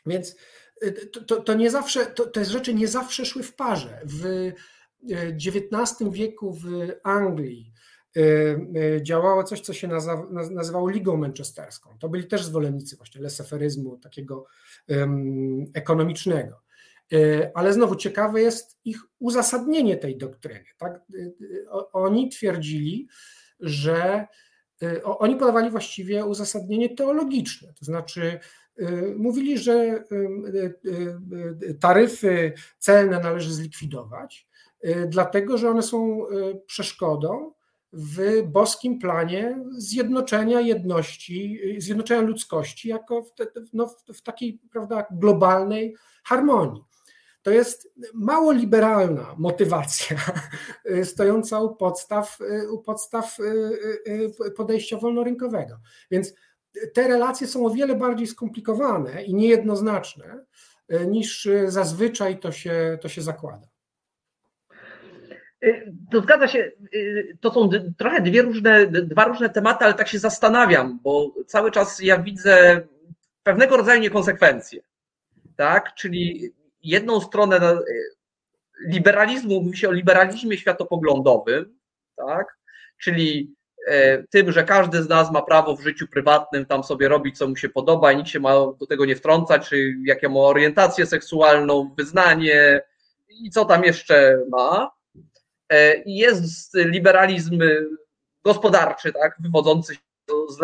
[0.06, 0.36] Więc
[0.82, 4.00] y, to, to, to nie zawsze, to, te rzeczy nie zawsze szły w parze.
[4.04, 4.52] W
[5.12, 6.66] XIX wieku w
[7.02, 7.72] Anglii
[8.16, 9.88] e, e, działało coś, co się
[10.50, 11.98] nazywało Ligą Manchesterską.
[11.98, 14.46] To byli też zwolennicy właśnie leseferyzmu takiego
[15.74, 16.60] ekonomicznego.
[17.12, 20.64] E, ale znowu ciekawe jest ich uzasadnienie tej doktryny.
[20.78, 21.00] Tak?
[21.92, 23.08] Oni twierdzili,
[23.60, 24.26] że
[25.04, 28.38] oni podawali właściwie uzasadnienie teologiczne, to znaczy
[29.16, 30.04] mówili, że
[31.80, 34.48] taryfy celne należy zlikwidować,
[35.06, 37.52] dlatego że one są y, przeszkodą
[37.92, 45.06] w boskim planie zjednoczenia jedności, y, zjednoczenia ludzkości jako w, te, no, w takiej prawda,
[45.10, 46.82] globalnej harmonii.
[47.42, 50.16] To jest mało liberalna motywacja
[51.04, 52.38] stojąca u podstaw,
[52.70, 53.36] u podstaw
[54.56, 55.80] podejścia wolnorynkowego.
[56.10, 56.34] Więc
[56.94, 60.44] te relacje są o wiele bardziej skomplikowane i niejednoznaczne
[61.06, 63.73] niż zazwyczaj to się, to się zakłada.
[66.10, 66.72] To zgadza się,
[67.40, 72.00] to są trochę dwie różne, dwa różne tematy, ale tak się zastanawiam, bo cały czas
[72.00, 72.82] ja widzę
[73.42, 74.82] pewnego rodzaju niekonsekwencje.
[75.56, 75.94] Tak?
[75.94, 77.78] Czyli jedną stronę
[78.86, 81.78] liberalizmu, mówi się o liberalizmie światopoglądowym,
[82.16, 82.58] tak?
[82.98, 83.54] czyli
[83.86, 87.48] e, tym, że każdy z nas ma prawo w życiu prywatnym tam sobie robić, co
[87.48, 91.94] mu się podoba i nikt się ma do tego nie wtrącać, czy jaką orientację seksualną,
[91.96, 92.80] wyznanie
[93.28, 94.90] i co tam jeszcze ma.
[95.72, 97.58] E, jest liberalizm
[98.44, 100.00] gospodarczy, tak, wywodzący się
[100.48, 100.58] z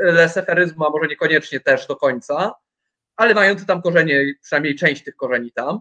[0.00, 2.54] leseferyzmu, a może niekoniecznie też do końca,
[3.16, 5.80] ale mający tam korzenie, przynajmniej część tych korzeni tam.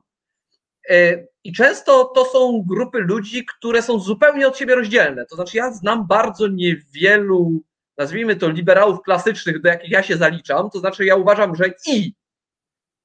[0.89, 5.25] E, I często to są grupy ludzi, które są zupełnie od siebie rozdzielne.
[5.25, 7.61] To znaczy, ja znam bardzo niewielu,
[7.97, 10.69] nazwijmy to, liberałów klasycznych, do jakich ja się zaliczam.
[10.69, 12.13] To znaczy, ja uważam, że i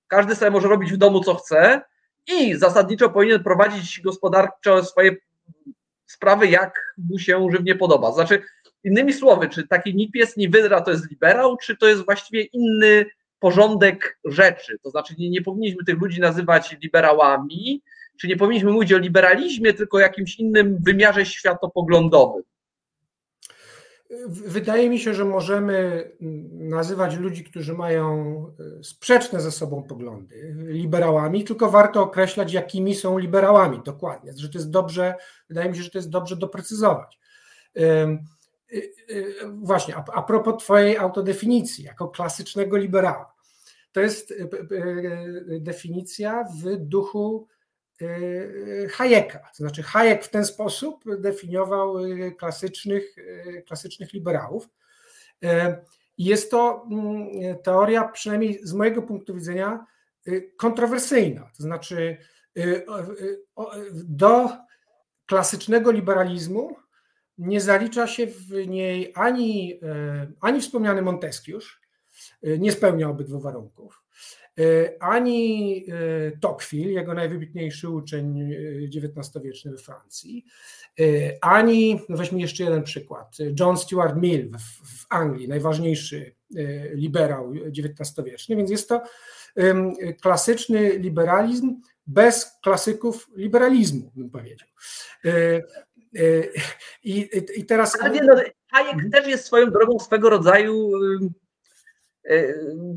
[0.07, 1.81] każdy sobie może robić w domu co chce,
[2.27, 5.17] i zasadniczo powinien prowadzić gospodarczo swoje
[6.07, 8.13] sprawy, jak mu się żywnie podoba.
[8.13, 8.43] Znaczy,
[8.85, 12.43] innymi słowy, czy taki ni pies, ni wydra to jest liberał, czy to jest właściwie
[12.43, 13.07] inny
[13.39, 14.79] porządek rzeczy.
[14.83, 17.83] To znaczy nie, nie powinniśmy tych ludzi nazywać liberałami,
[18.21, 22.43] czy nie powinniśmy mówić o liberalizmie, tylko jakimś innym wymiarze światopoglądowym.
[24.29, 26.11] Wydaje mi się, że możemy
[26.51, 28.45] nazywać ludzi, którzy mają
[28.79, 34.33] e, sprzeczne ze sobą poglądy, liberałami, tylko warto określać, jakimi są liberałami dokładnie.
[34.37, 35.15] Że to jest dobrze,
[35.49, 37.19] wydaje mi się, że to jest dobrze doprecyzować.
[37.77, 43.35] Y, y, właśnie, a, propos Twojej autodefinicji jako klasycznego liberała.
[43.93, 44.49] To jest y,
[45.61, 47.47] definicja w duchu
[48.93, 49.39] Hayeka.
[49.39, 51.95] To znaczy, Hayek w ten sposób definiował
[52.39, 53.17] klasycznych,
[53.67, 54.69] klasycznych liberałów.
[56.19, 57.29] Jest to mm,
[57.63, 59.87] teoria, przynajmniej z mojego punktu widzenia,
[60.57, 61.51] kontrowersyjna.
[61.57, 62.17] To znaczy,
[63.93, 64.49] do
[65.27, 66.77] klasycznego liberalizmu
[67.39, 71.59] nie zalicza się w niej ani, e, ani wspomniany Montesquieu,
[72.43, 74.08] e, nie spełnia obydwu warunków, e,
[75.01, 75.87] ani
[76.41, 78.51] Tocqueville, jego najwybitniejszy uczeń
[78.97, 80.45] XIX-wieczny we Francji,
[81.41, 86.35] ani, no weźmy jeszcze jeden przykład, John Stuart Mill w, w Anglii, najważniejszy
[86.95, 89.03] liberał XIX-wieczny, więc jest to
[90.23, 94.69] klasyczny liberalizm bez klasyków liberalizmu, bym powiedział.
[97.05, 98.01] I, i teraz.
[98.01, 98.35] Ale nie, no,
[98.71, 99.11] Hayek mhm.
[99.11, 100.91] też jest swoją drogą swego rodzaju,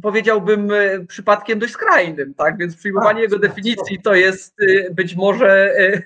[0.01, 2.57] powiedziałbym, e, przypadkiem dość skrajnym, tak?
[2.57, 6.01] Więc przyjmowanie A, jego definicji to jest y, być może e,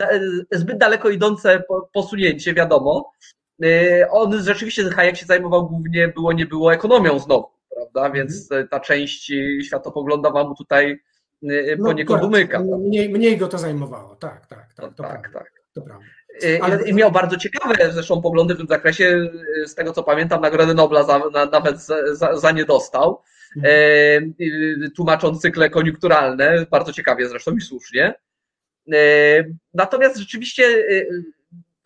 [0.00, 3.12] e, zbyt daleko idące posunięcie, wiadomo.
[4.10, 8.06] On rzeczywiście, Hayek się zajmował głównie, było nie było ekonomią znowu, prawda?
[8.06, 8.12] Mhm.
[8.12, 9.32] Więc ta część
[9.62, 11.00] światopoglądowa mu tutaj
[11.82, 12.60] poniekąd no, umyka.
[12.60, 14.94] Mniej, mniej go to zajmowało, tak, tak, tak.
[14.94, 15.52] To tak, tak.
[15.74, 16.17] To prawda.
[16.44, 16.88] Y, Ale...
[16.88, 19.30] I miał bardzo ciekawe zresztą poglądy w tym zakresie.
[19.62, 23.22] Y, z tego co pamiętam, Nagrodę Nobla za, na, nawet za, za, nie dostał.
[23.56, 24.34] Mhm.
[24.84, 28.14] E, tłumacząc cykle koniunkturalne, bardzo ciekawie zresztą i słusznie.
[28.92, 28.98] E,
[29.74, 30.84] natomiast rzeczywiście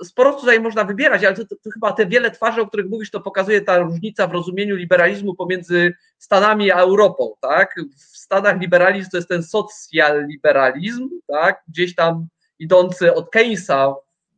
[0.04, 3.10] sporo tutaj można wybierać, ale to, to, to, chyba te wiele twarzy, o których mówisz,
[3.10, 7.34] to pokazuje ta różnica w rozumieniu liberalizmu pomiędzy Stanami a Europą.
[7.40, 7.74] Tak?
[7.96, 11.62] W Stanach liberalizm to jest ten socjal-liberalizm, tak?
[11.68, 12.26] gdzieś tam
[12.58, 13.94] idący od Keynesa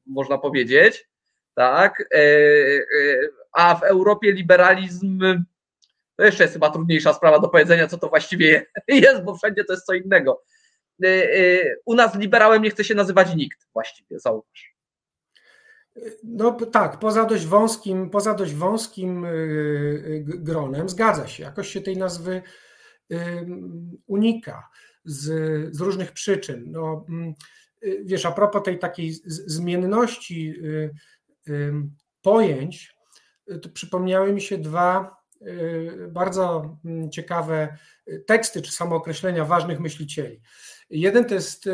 [0.07, 1.09] można powiedzieć,
[1.55, 2.85] tak, e, e,
[3.53, 5.21] a w Europie liberalizm
[6.17, 9.73] to jeszcze jest chyba trudniejsza sprawa do powiedzenia, co to właściwie jest, bo wszędzie to
[9.73, 10.43] jest co innego.
[11.05, 11.11] E,
[11.85, 14.75] u nas liberałem nie chce się nazywać nikt właściwie, zauważ.
[16.25, 19.27] No tak, poza dość wąskim, poza dość wąskim
[20.25, 22.43] gronem, zgadza się, jakoś się tej nazwy
[24.07, 24.69] unika
[25.05, 25.25] z,
[25.77, 26.65] z różnych przyczyn.
[26.67, 27.07] No,
[28.05, 30.91] wiesz, a propos tej takiej zmienności y,
[31.49, 31.73] y,
[32.23, 32.95] pojęć,
[33.63, 35.25] to przypomniały mi się dwa
[36.09, 37.77] bardzo mm, ciekawe
[38.27, 40.41] teksty czy samookreślenia ważnych myślicieli.
[40.91, 41.65] Jeden to jest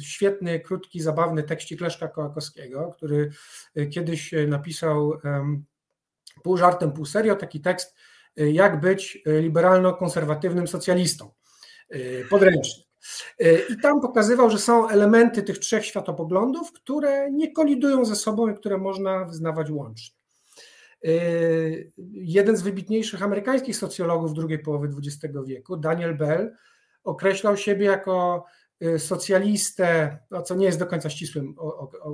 [0.00, 3.30] świetny, krótki, zabawny tekścik Leszka Kołakowskiego, który
[3.90, 5.12] kiedyś napisał
[6.42, 7.94] pół żartem, pół serio taki tekst,
[8.36, 11.30] jak być liberalno-konserwatywnym socjalistą.
[12.30, 12.85] Podręczny.
[13.38, 18.48] E, I tam pokazywał, że są elementy tych trzech światopoglądów, które nie kolidują ze sobą
[18.48, 20.16] i które można wyznawać łącznie.
[21.04, 21.10] E,
[22.12, 26.56] jeden z wybitniejszych amerykańskich socjologów drugiej połowy XX wieku, Daniel Bell,
[27.04, 28.44] określał siebie jako
[28.80, 31.54] e, socjalistę, no co nie jest do końca ścisłym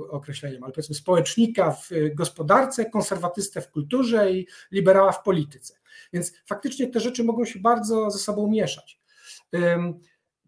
[0.09, 5.73] określeniem, ale powiedzmy społecznika w gospodarce, konserwatystę w kulturze i liberała w polityce.
[6.13, 9.01] Więc faktycznie te rzeczy mogą się bardzo ze sobą mieszać.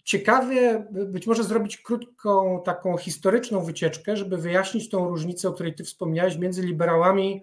[0.06, 5.84] Ciekawie być może zrobić krótką, taką historyczną wycieczkę, żeby wyjaśnić tą różnicę, o której ty
[5.84, 7.42] wspomniałeś, między liberałami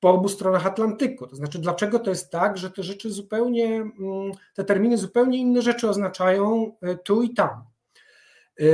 [0.00, 1.26] po obu stronach Atlantyku.
[1.26, 5.62] To znaczy, dlaczego to jest tak, że te rzeczy zupełnie, mm, te terminy zupełnie inne
[5.62, 7.64] rzeczy oznaczają e, tu i tam.
[8.60, 8.64] E,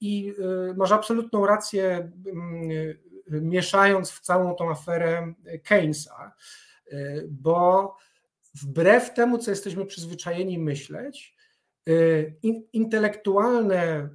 [0.00, 0.34] I
[0.70, 2.96] e, masz absolutną rację, mm,
[3.28, 6.32] mieszając w całą tą aferę Keynesa,
[7.28, 7.96] bo
[8.54, 11.35] wbrew temu, co jesteśmy przyzwyczajeni myśleć,
[12.72, 14.08] intelektualne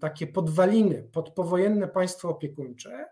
[0.00, 3.08] takie podwaliny pod powojenne państwo opiekuńcze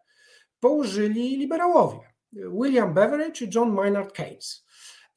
[0.60, 2.00] położyli liberałowie.
[2.32, 4.66] William Beveridge i John Maynard Keynes.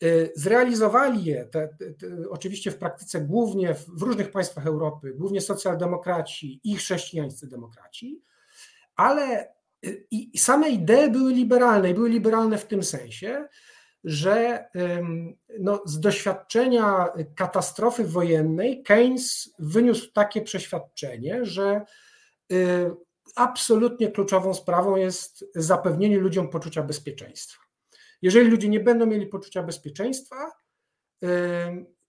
[0.03, 5.13] Y, zrealizowali je te, te, te, oczywiście w praktyce głównie w, w, różnych państwach Europy,
[5.15, 8.21] głównie socjaldemokraci i chrześcijańscy demokraci,
[8.95, 9.47] ale
[9.85, 13.47] y, i same idee były liberalne i były liberalne w tym sensie,
[14.03, 14.65] że
[15.59, 21.81] no, z doświadczenia katastrofy wojennej Keynes wyniósł takie przeświadczenie, że
[22.51, 22.91] y,
[23.35, 27.63] absolutnie kluczową sprawą jest zapewnienie ludziom poczucia bezpieczeństwa.
[28.21, 30.51] Jeżeli ludzie nie będą mieli poczucia bezpieczeństwa,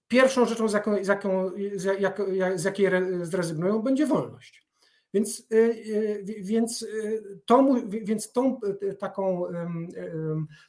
[0.08, 2.88] pierwszą rzeczą, z, jaką, z, jaką, z jakiej
[3.22, 4.63] zrezygnują, będzie wolność.
[5.14, 8.60] Więc, y, y, więc, y, to, więc tą
[8.98, 9.44] taką,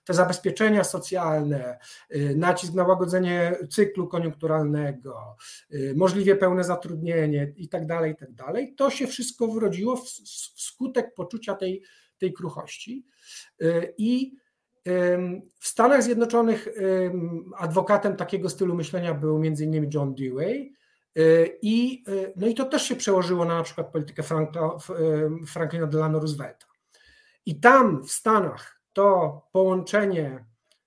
[0.03, 1.79] te zabezpieczenia socjalne,
[2.35, 5.35] nacisk na łagodzenie cyklu koniunkturalnego,
[5.95, 9.95] możliwie pełne zatrudnienie i tak dalej, i tak dalej, to się wszystko wrodziło
[10.55, 11.83] wskutek poczucia tej,
[12.17, 13.05] tej kruchości.
[13.97, 14.35] I
[15.59, 16.67] w Stanach Zjednoczonych
[17.57, 19.89] adwokatem takiego stylu myślenia był m.in.
[19.93, 20.75] John Dewey,
[21.61, 24.77] I, y, no i to też się przełożyło na na przykład politykę Franka,
[25.43, 26.65] y, Franklina Delano Roosevelta.
[27.45, 30.45] I tam w Stanach to połączenie,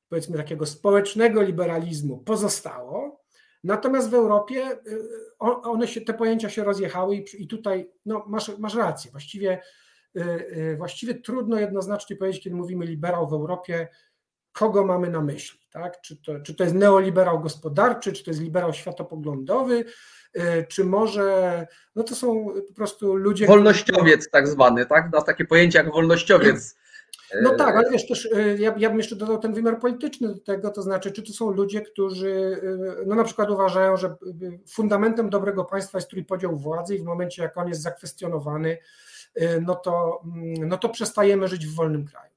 [0.08, 3.24] powiedzmy, takiego społecznego liberalizmu pozostało,
[3.64, 4.78] natomiast w Europie
[5.38, 9.10] one się, te pojęcia się rozjechały i, i tutaj no, masz, masz rację.
[9.10, 9.62] Właściwie,
[10.76, 13.88] właściwie trudno jednoznacznie powiedzieć, kiedy mówimy liberał w Europie,
[14.59, 15.61] kogo mamy na myśli.
[15.71, 16.01] Tak?
[16.01, 19.85] Czy, to, czy to jest neoliberał gospodarczy, czy to jest liberał światopoglądowy,
[20.35, 21.66] E, czy może,
[21.97, 23.47] no to są po prostu ludzie.
[23.47, 25.12] Wolnościowiec tak zwany, tak?
[25.12, 26.75] Nas takie pojęcie jak wolnościowiec.
[27.42, 30.38] No tak, ale wiesz też, e, ja, ja bym jeszcze dodał ten wymiar polityczny do
[30.38, 32.61] tego, to znaczy, czy to są ludzie, którzy
[33.03, 34.16] e, no na przykład uważają, że
[34.68, 38.79] fundamentem dobrego państwa jest trójpodział władzy i w momencie, jak on jest zakwestionowany,
[39.61, 42.33] no to, mm, no to przestajemy żyć w wolnym kraju.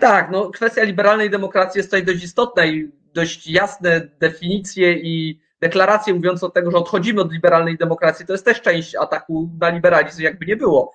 [0.00, 6.14] Tak, no kwestia liberalnej demokracji jest tutaj dość istotna i dość jasne definicje i deklaracje
[6.14, 10.22] mówiące o tego, że odchodzimy od liberalnej demokracji, to jest też część ataku na liberalizm,
[10.22, 10.94] jakby nie było.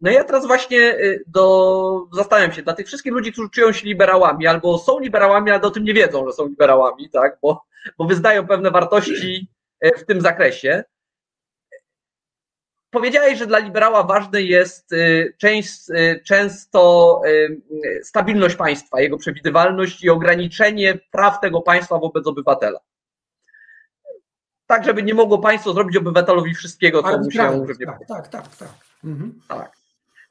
[0.00, 3.86] No ja teraz właśnie y, do, zastanawiam się, dla tych wszystkich ludzi, którzy czują się
[3.86, 7.64] liberałami, albo są liberałami, ale o tym nie wiedzą, że są liberałami, tak, bo,
[7.98, 9.48] bo wyznają pewne wartości
[9.84, 10.84] y, w tym zakresie.
[12.90, 15.34] Powiedziałeś, że dla liberała ważne jest y,
[16.24, 17.22] często
[18.02, 22.80] stabilność państwa, jego przewidywalność i ograniczenie praw tego państwa wobec obywatela
[24.68, 27.66] tak, żeby nie mogło państwo zrobić obywatelowi wszystkiego, co mu się...
[27.78, 28.56] Tak, tak, tak.
[28.56, 28.68] Tak.
[29.04, 29.40] Mhm.
[29.48, 29.72] tak.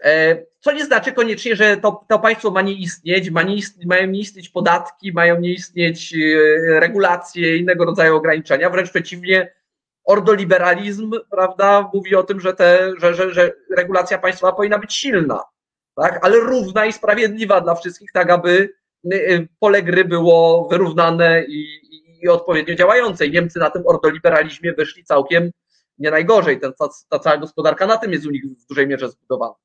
[0.04, 3.86] E, co nie znaczy koniecznie, że to, to państwo ma nie istnieć, ma nie istnieć,
[3.86, 6.16] mają nie istnieć podatki, mają nie istnieć
[6.68, 8.70] regulacje, innego rodzaju ograniczenia.
[8.70, 9.52] Wręcz przeciwnie,
[10.08, 15.44] ordoliberalizm prawda, mówi o tym, że, te, że, że, że regulacja państwa powinna być silna,
[15.96, 18.74] tak, ale równa i sprawiedliwa dla wszystkich, tak aby
[19.12, 19.18] e,
[19.60, 21.66] pole gry było wyrównane i,
[22.22, 23.32] i odpowiednio działającej.
[23.32, 25.52] Niemcy na tym ordoliberalizmie wyszli całkiem
[25.98, 26.60] nie najgorzej.
[26.60, 29.56] Ten, ta, ta cała gospodarka na tym jest u nich w dużej mierze zbudowana.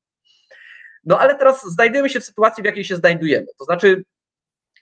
[1.03, 3.47] No ale teraz znajdujemy się w sytuacji, w jakiej się znajdujemy.
[3.59, 4.03] To znaczy,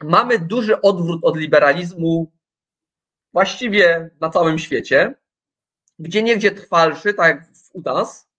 [0.03, 2.31] mamy duży odwrót od liberalizmu
[3.33, 5.15] właściwie na całym świecie,
[6.01, 8.29] gdzie niegdzie trwalszy, tak jak u nas,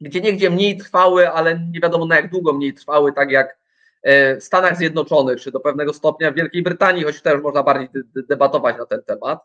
[0.00, 3.58] gdzie niegdzie mniej trwały, ale nie wiadomo na jak długo mniej trwały, tak jak
[4.02, 7.88] E, w Stanach Zjednoczonych, czy do pewnego stopnia w Wielkiej Brytanii, choć też można bardziej
[8.28, 9.44] debatować na ten temat.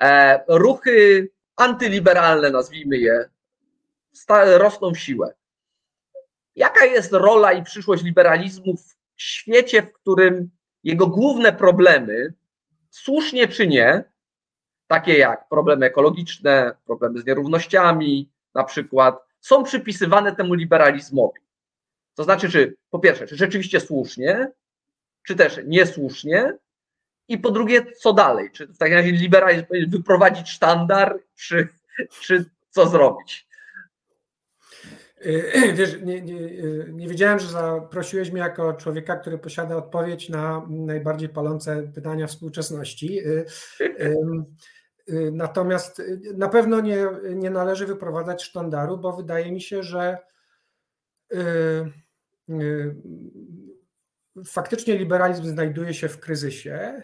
[0.00, 3.28] E, ruchy antyliberalne, nazwijmy je,
[4.58, 5.34] rosną w siłę.
[6.56, 10.50] Jaka jest rola i przyszłość liberalizmu w świecie, w którym
[10.84, 12.34] jego główne problemy,
[12.90, 14.04] słusznie czy nie,
[14.88, 21.40] takie jak problemy ekologiczne, problemy z nierównościami, na przykład, są przypisywane temu liberalizmowi?
[22.14, 24.50] To znaczy, czy po pierwsze, czy rzeczywiście słusznie,
[25.22, 26.58] czy też niesłusznie,
[27.28, 28.50] i po drugie, co dalej?
[28.52, 31.68] Czy w takim razie liberalizm wyprowadzić sztandar, czy,
[32.20, 33.48] czy co zrobić?
[35.20, 36.40] E, wiesz, nie, nie,
[36.92, 43.20] nie, wiedziałem, że zaprosiłeś mnie jako człowieka, który posiada odpowiedź na najbardziej palące pytania współczesności.
[45.08, 46.02] E, Natomiast
[46.34, 50.18] na pewno nie, nie należy wyprowadzać sztandaru, bo wydaje mi się, że
[54.46, 57.02] faktycznie liberalizm znajduje się w kryzysie.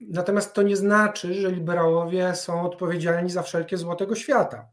[0.00, 4.68] Natomiast to nie znaczy, że liberałowie są odpowiedzialni za wszelkie złotego świata.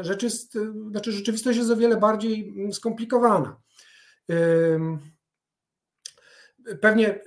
[0.00, 0.58] Rzecz jest,
[0.90, 3.60] znaczy rzeczywistość jest o wiele bardziej skomplikowana.
[6.80, 7.20] Pewnie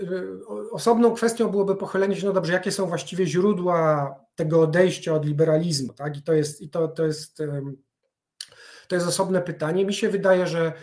[0.71, 5.93] osobną kwestią byłoby pochylenie się, no dobrze, jakie są właściwie źródła tego odejścia od liberalizmu,
[5.93, 6.17] tak?
[6.17, 7.37] I to jest, i to, to jest,
[8.87, 9.85] to jest osobne pytanie.
[9.85, 10.73] Mi się wydaje, że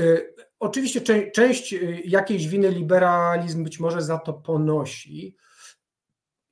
[0.00, 1.74] y, oczywiście część, część
[2.04, 5.36] jakiejś winy liberalizm być może za to ponosi.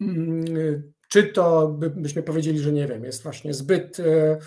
[0.00, 3.98] Mm, czy to byśmy powiedzieli, że nie wiem, jest właśnie zbyt.
[3.98, 4.38] Y,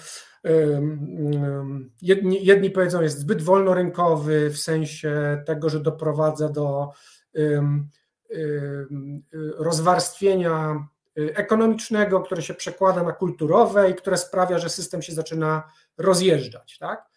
[2.02, 6.90] jedni, jedni powiedzą, jest zbyt wolnorynkowy w sensie tego, że doprowadza do
[9.58, 15.72] rozwarstwienia y, ekonomicznego, które się przekłada na kulturowe i które sprawia, że system się zaczyna
[15.98, 16.78] rozjeżdżać.
[16.78, 17.10] Tak?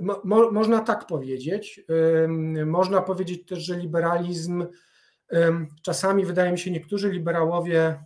[0.00, 1.80] Mo, można tak powiedzieć.
[2.66, 4.66] Można powiedzieć też, że liberalizm
[5.82, 8.04] czasami, wydaje mi się, niektórzy liberałowie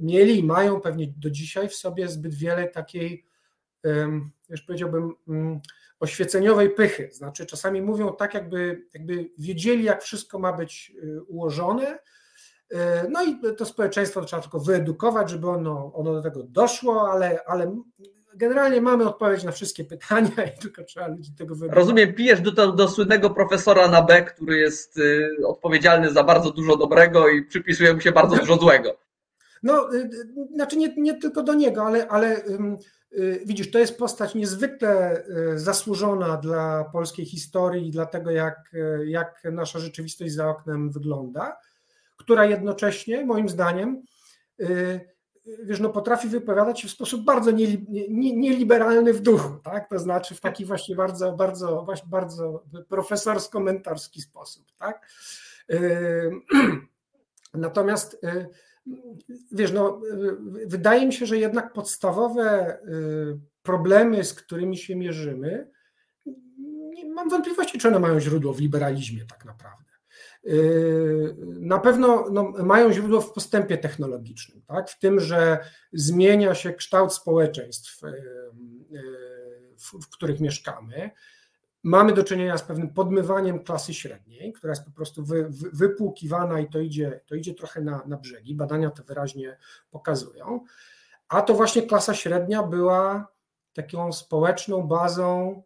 [0.00, 3.26] mieli i mają pewnie do dzisiaj w sobie zbyt wiele takiej,
[4.48, 5.60] już powiedziałbym, mm,
[6.00, 7.08] oświeceniowej pychy.
[7.12, 11.98] Znaczy, czasami mówią tak, jakby, jakby wiedzieli, jak wszystko ma być y, ułożone.
[12.72, 12.76] Y,
[13.10, 17.76] no i to społeczeństwo trzeba tylko wyedukować, żeby ono, ono do tego doszło, ale, ale
[18.34, 21.84] generalnie mamy odpowiedź na wszystkie pytania i tylko trzeba ludzi tego wyedukować.
[21.84, 26.76] Rozumiem, pijesz do, do słynnego profesora na B, który jest y, odpowiedzialny za bardzo dużo
[26.76, 28.96] dobrego i przypisuje mu się bardzo dużo złego.
[29.62, 32.42] No, y, y, znaczy nie, nie tylko do niego, ale, ale
[33.46, 38.70] widzisz, to jest postać niezwykle zasłużona dla polskiej historii i dla tego, jak,
[39.04, 41.56] jak nasza rzeczywistość za oknem wygląda,
[42.16, 44.02] która jednocześnie, moim zdaniem,
[45.64, 47.50] wiesz, no potrafi wypowiadać się w sposób bardzo
[48.10, 49.88] nieliberalny w duchu, tak?
[49.88, 55.08] To znaczy w taki właśnie bardzo, bardzo, bardzo profesorsko-mentorski sposób, tak?
[57.54, 58.20] Natomiast
[59.52, 60.00] wiesz, no,
[60.66, 65.70] wydaje mi się, że jednak podstawowe y, problemy, z którymi się mierzymy,
[67.14, 69.84] mam wątpliwości, czy one mają źródło w liberalizmie tak naprawdę.
[70.46, 74.90] Y, na pewno no, mają źródło w postępie technologicznym, tak?
[74.90, 75.58] w tym, że
[75.92, 78.12] zmienia się kształt społeczeństw, y,
[79.78, 81.10] w, w których mieszkamy,
[81.82, 86.60] mamy do czynienia z pewnym podmywaniem klasy średniej, która jest po prostu wy, wy, wypłukiwana
[86.60, 88.54] i to idzie, to idzie trochę na, na brzegi.
[88.54, 89.56] Badania to wyraźnie
[89.90, 90.64] pokazują.
[91.28, 93.28] A to właśnie klasa średnia była
[93.72, 95.62] taką społeczną bazą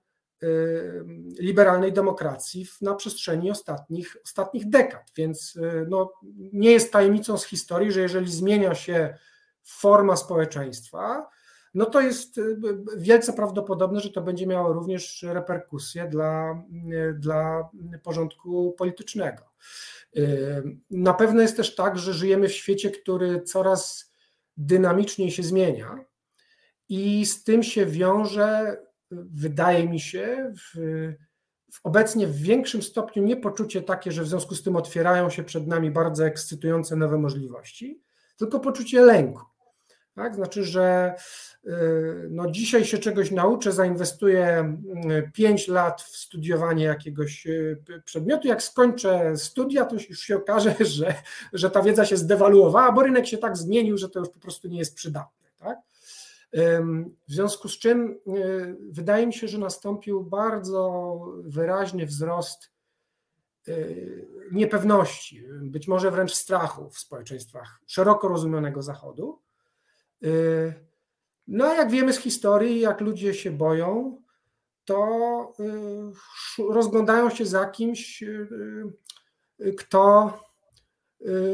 [1.38, 5.10] liberalnej demokracji na przestrzeni ostatnich, ostatnich dekad.
[5.16, 6.12] Więc y, no,
[6.52, 9.14] nie jest tajemnicą z historii, że jeżeli zmienia się
[9.62, 11.30] forma społeczeństwa,
[11.74, 12.56] no to jest y,
[12.96, 16.62] wielce prawdopodobne, że to będzie miało również reperkusje dla,
[16.92, 17.68] y, dla
[18.02, 19.42] porządku politycznego.
[20.16, 24.12] Y, na pewno jest też tak, że żyjemy w świecie, który coraz
[24.56, 26.04] dynamiczniej się zmienia
[26.88, 30.78] i z tym się wiąże, wydaje mi się, w,
[31.72, 35.44] w obecnie w większym stopniu nie poczucie takie, że w związku z tym otwierają się
[35.44, 38.00] przed nami bardzo ekscytujące nowe możliwości,
[38.36, 39.42] tylko poczucie lęku.
[40.14, 40.34] Tak?
[40.34, 41.14] Znaczy, że
[41.66, 41.70] y,
[42.30, 44.76] no dzisiaj się czegoś nauczę, zainwestuję
[45.32, 48.48] 5 y, lat w studiowanie jakiegoś y, przedmiotu.
[48.48, 51.14] Jak skończę studia, to już się okaże, że,
[51.52, 54.68] że ta wiedza się zdewaluowała, bo rynek się tak zmienił, że to już po prostu
[54.68, 55.48] nie jest przydatne.
[55.58, 55.78] Tak?
[56.52, 58.18] W związku z czym
[58.90, 62.70] wydaje mi się, że nastąpił bardzo wyraźny wzrost
[64.52, 69.42] niepewności, być może wręcz strachu w społeczeństwach szeroko rozumianego Zachodu.
[70.24, 70.74] Y,
[71.46, 74.22] no a jak wiemy z historii, jak ludzie się boją,
[74.84, 75.52] to
[76.70, 78.24] rozglądają się za kimś,
[79.78, 80.32] kto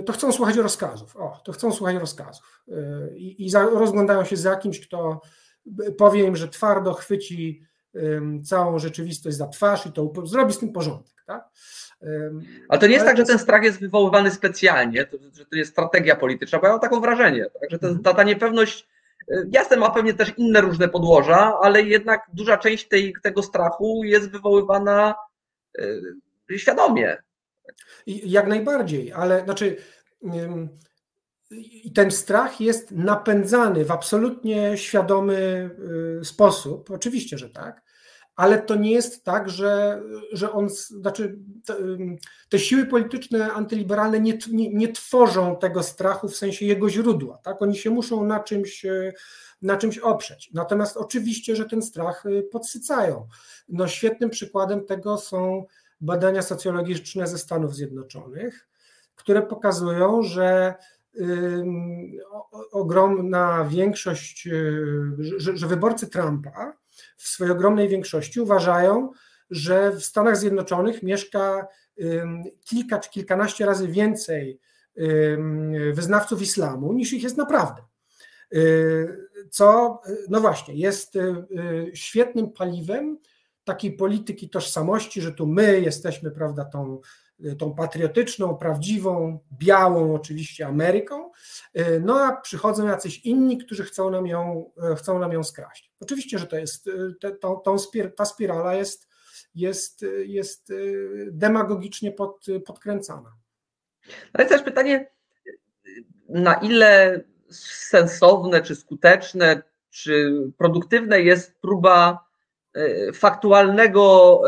[0.06, 1.16] to chcą słuchać rozkazów.
[1.16, 2.64] O, to chcą słuchać rozkazów.
[3.14, 5.20] I, i za, rozglądają się za kimś, kto
[5.98, 7.62] powie im, że twardo chwyci
[8.44, 11.16] całą rzeczywistość za twarz i to zrobi z tym porządek.
[11.26, 11.48] Tak?
[12.68, 15.70] Ale to nie jest tak, że ten strach jest wywoływany specjalnie, to, że to jest
[15.70, 17.70] strategia polityczna, bo ja mam taką wrażenie, tak?
[17.70, 18.88] że ta, ta niepewność,
[19.30, 24.04] y, jasne, ma pewnie też inne różne podłoża, ale jednak duża część tej, tego strachu
[24.04, 25.14] jest wywoływana
[25.78, 26.16] yy,
[28.06, 29.76] Jak najbardziej, ale znaczy
[31.50, 35.70] i ten strach jest napędzany w absolutnie świadomy
[36.20, 37.82] y, sposób, oczywiście, że tak,
[38.36, 40.02] ale to nie jest tak, że,
[40.32, 41.38] że on, znaczy
[42.48, 47.62] te, siły polityczne antyliberalne nie, nie, nie, tworzą tego strachu w sensie jego źródła, tak?
[47.62, 48.86] Oni się muszą na czymś,
[49.62, 50.50] na czymś oprzeć.
[50.54, 53.28] Natomiast oczywiście, że ten strach podsycają.
[53.68, 55.64] No, świetnym przykładem tego są
[56.00, 58.68] badania socjologiczne ze Stanów Zjednoczonych,
[59.14, 60.74] które pokazują, że
[62.72, 64.48] ogromna większość,
[65.18, 66.72] że, że wyborcy Trumpa
[67.16, 69.12] w swojej ogromnej większości uważają,
[69.50, 71.66] że w Stanach Zjednoczonych mieszka
[72.64, 74.60] kilka czy kilkanaście razy więcej
[75.92, 77.82] wyznawców islamu niż ich jest naprawdę.
[78.54, 81.46] Y, co, no właśnie, jest y,
[81.94, 83.18] świetnym paliwem
[83.66, 87.00] takiej polityki tożsamości, że tu my jesteśmy, prawda, tą
[87.58, 91.30] tą patriotyczną, prawdziwą, białą oczywiście Ameryką,
[91.78, 95.92] y, no a przychodzą jacyś inni, którzy chcą nam ją, e, chcą nam ją skraść.
[96.00, 97.76] Oczywiście, że to jest, y, te, tą, tą
[98.16, 99.08] ta spirala jest,
[99.54, 103.32] jest, jest y, demagogicznie pod, podkręcana.
[104.32, 105.10] Ale też pytanie,
[106.28, 107.24] na ile
[107.90, 112.25] sensowne, czy skuteczne, czy produktywne jest próba
[113.14, 114.42] faktualnego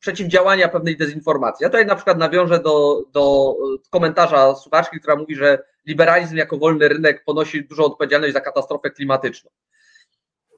[0.00, 1.64] przeciwdziałania pewnej dezinformacji.
[1.64, 3.56] Ja tutaj na przykład nawiążę do, do
[3.90, 9.50] komentarza słuchaczki, która mówi, że liberalizm jako wolny rynek ponosi dużą odpowiedzialność za katastrofę klimatyczną.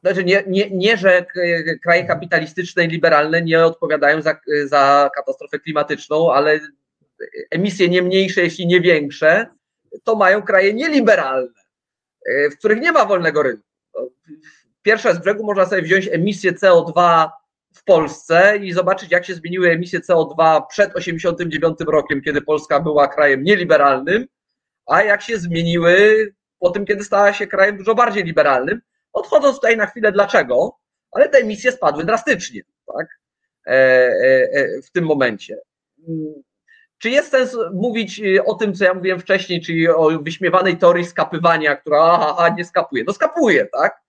[0.01, 1.27] Znaczy nie, nie, nie że
[1.83, 6.61] kraje kapitalistyczne i liberalne nie odpowiadają za, za katastrofę klimatyczną, ale
[7.51, 9.47] emisje nie mniejsze, jeśli nie większe,
[10.05, 11.61] to mają kraje nieliberalne,
[12.53, 13.67] w których nie ma wolnego rynku.
[14.83, 17.29] Pierwsze z brzegu można sobie wziąć emisję CO2
[17.75, 23.09] w Polsce i zobaczyć, jak się zmieniły emisje CO2 przed 89 rokiem, kiedy Polska była
[23.09, 24.27] krajem nieliberalnym,
[24.87, 26.27] a jak się zmieniły
[26.59, 28.81] po tym, kiedy stała się krajem dużo bardziej liberalnym.
[29.13, 30.77] Odchodząc tutaj na chwilę dlaczego,
[31.13, 32.63] ale te emisje spadły drastycznie
[32.99, 33.07] tak?
[33.67, 35.59] E, e, e, w tym momencie.
[36.99, 41.77] Czy jest sens mówić o tym, co ja mówiłem wcześniej, czyli o wyśmiewanej teorii skapywania,
[41.77, 43.05] która aha, aha, nie skapuje?
[43.07, 44.01] No skapuje, tak?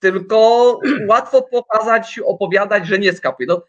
[0.00, 0.80] Tylko
[1.10, 3.46] łatwo pokazać, opowiadać, że nie skapuje.
[3.46, 3.62] No,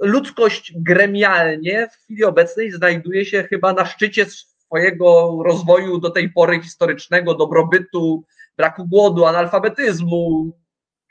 [0.00, 6.60] ludzkość gremialnie w chwili obecnej znajduje się chyba na szczycie swojego rozwoju do tej pory
[6.60, 8.24] historycznego, dobrobytu,
[8.56, 10.52] braku głodu, analfabetyzmu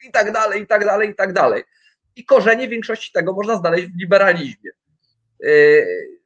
[0.08, 1.64] i tak dalej, i tak dalej, i tak dalej.
[2.16, 4.72] I korzenie większości tego można znaleźć w liberalizmie.
[5.40, 5.86] Yy,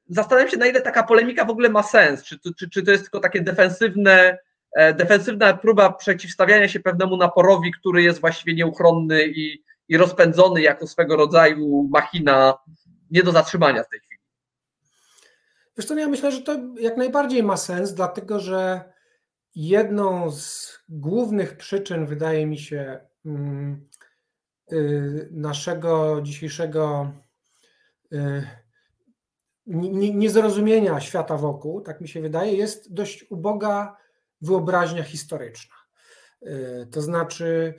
[0.09, 2.23] zastanawiam się, na ile taka polemika w ogóle ma sens.
[2.23, 4.37] Czy, czy, czy to jest tylko takie defensywne
[4.75, 11.15] defensywna próba przeciwstawiania się pewnemu naporowi, który jest właściwie nieuchronny i, i rozpędzony jako swego
[11.15, 12.53] rodzaju machina
[13.11, 14.19] nie do zatrzymania w tej chwili.
[15.87, 18.83] Co, no ja myślę, że to jak najbardziej ma sens, dlatego że
[19.55, 23.87] jedną z głównych przyczyn, wydaje mi się, mm,
[24.71, 27.11] y, naszego dzisiejszego
[28.13, 28.47] y,
[30.13, 33.97] niezrozumienia świata wokół, tak mi się wydaje, jest dość uboga
[34.41, 35.75] wyobraźnia historyczna.
[36.47, 37.73] Y, to znaczy,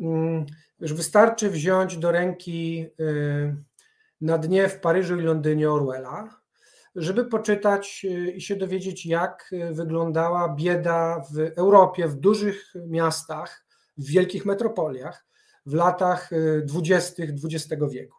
[0.00, 0.46] mm,
[0.80, 3.56] już wystarczy wziąć do ręki y,
[4.20, 6.40] na dnie w Paryżu i Londynie Orwella,
[6.94, 13.64] żeby poczytać y, i się dowiedzieć, jak wyglądała bieda w Europie, w dużych miastach,
[13.98, 15.28] w wielkich metropoliach
[15.66, 16.30] w latach
[16.64, 18.16] dwudziestych XX wieku.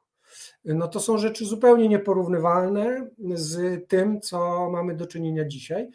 [0.65, 5.89] No to są rzeczy zupełnie nieporównywalne z tym, co mamy do czynienia dzisiaj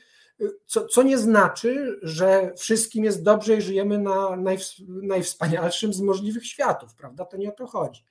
[0.66, 4.36] co, co nie znaczy, że wszystkim jest dobrze i żyjemy na
[4.88, 7.24] najwspanialszym z możliwych światów, prawda?
[7.24, 8.04] To nie o to chodzi.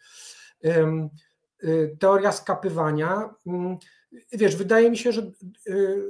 [1.63, 3.77] Y, teoria skapywania, mm,
[4.31, 5.31] wiesz, wydaje mi się, że
[5.67, 6.03] y,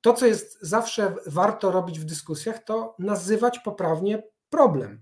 [0.00, 5.00] to, co jest zawsze warto robić w dyskusjach, to nazywać poprawnie problem.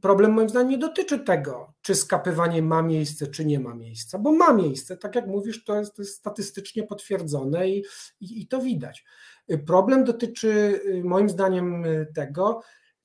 [0.00, 4.32] Problem moim zdaniem nie dotyczy tego, czy skapywanie ma miejsce, czy nie ma miejsca, bo
[4.32, 7.84] ma miejsce, tak jak mówisz, to jest, to jest statystycznie potwierdzone i,
[8.20, 9.04] i, i to widać.
[9.66, 12.62] Problem dotyczy y, moim zdaniem y, tego,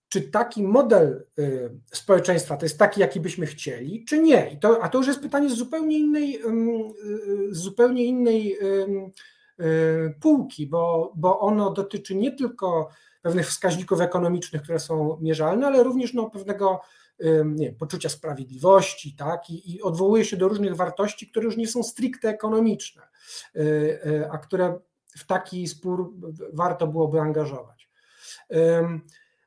[0.09, 4.51] czy taki model y, społeczeństwa to jest taki, jaki byśmy chcieli, czy nie.
[4.53, 6.39] I to, a to już jest pytanie z zupełnie innej,
[7.51, 8.57] z zupełnie innej
[10.21, 12.89] półki, bo, bo ono dotyczy nie tylko
[13.21, 16.81] pewnych wskaźników ekonomicznych, które są mierzalne, ale również no, pewnego
[17.45, 19.49] nie, poczucia sprawiedliwości, tak?
[19.49, 23.01] I, I odwołuje się do różnych wartości, które już nie są stricte ekonomiczne,
[24.31, 24.79] a które
[25.19, 26.13] w taki spór
[26.53, 27.89] warto byłoby angażować.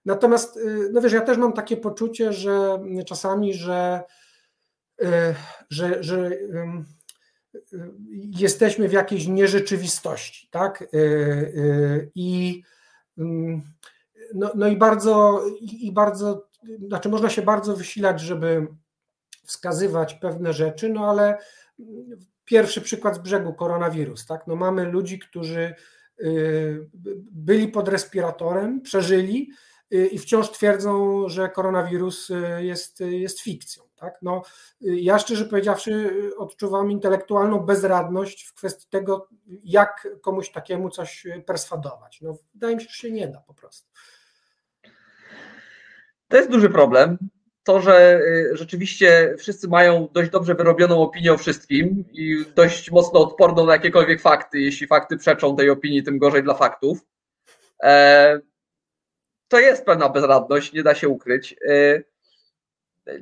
[0.05, 4.03] Natomiast, y, no wiesz, ja też mam takie poczucie, że czasami, że,
[5.03, 5.07] y,
[5.71, 6.31] że, że
[8.39, 10.83] jesteśmy w jakiejś nierzeczywistości, tak?
[10.95, 12.63] Y, I
[14.35, 16.49] no, no i bardzo, i bardzo,
[16.87, 18.67] znaczy można się bardzo wysilać, żeby
[19.45, 21.39] wskazywać pewne rzeczy, no ale
[22.45, 24.47] pierwszy przykład z brzegu koronawirus, tak?
[24.47, 25.75] No mamy ludzi, którzy
[26.21, 26.91] y,
[27.33, 29.51] byli pod respiratorem, przeżyli
[29.95, 33.83] y, i wciąż twierdzą, że koronawirus y, jest, jest fikcją.
[33.97, 34.19] Tak?
[34.23, 34.43] No,
[34.81, 39.29] ja szczerze powiedziawszy odczuwam intelektualną bezradność w kwestii tego,
[39.65, 42.21] jak komuś takiemu coś perswadować.
[42.21, 43.89] No, wydaje mi się, że się nie da po prostu.
[46.29, 47.19] To jest duży problem
[47.65, 53.21] to, że y, rzeczywiście wszyscy mają dość dobrze wyrobioną opinię o wszystkim i dość mocno
[53.21, 54.61] odporną na jakiekolwiek fakty.
[54.61, 56.99] Jeśli fakty przeczą tej opinii, tym gorzej dla faktów.
[57.83, 58.41] E,
[59.49, 61.57] to jest pewna bezradność, nie da się ukryć.
[61.69, 62.03] E,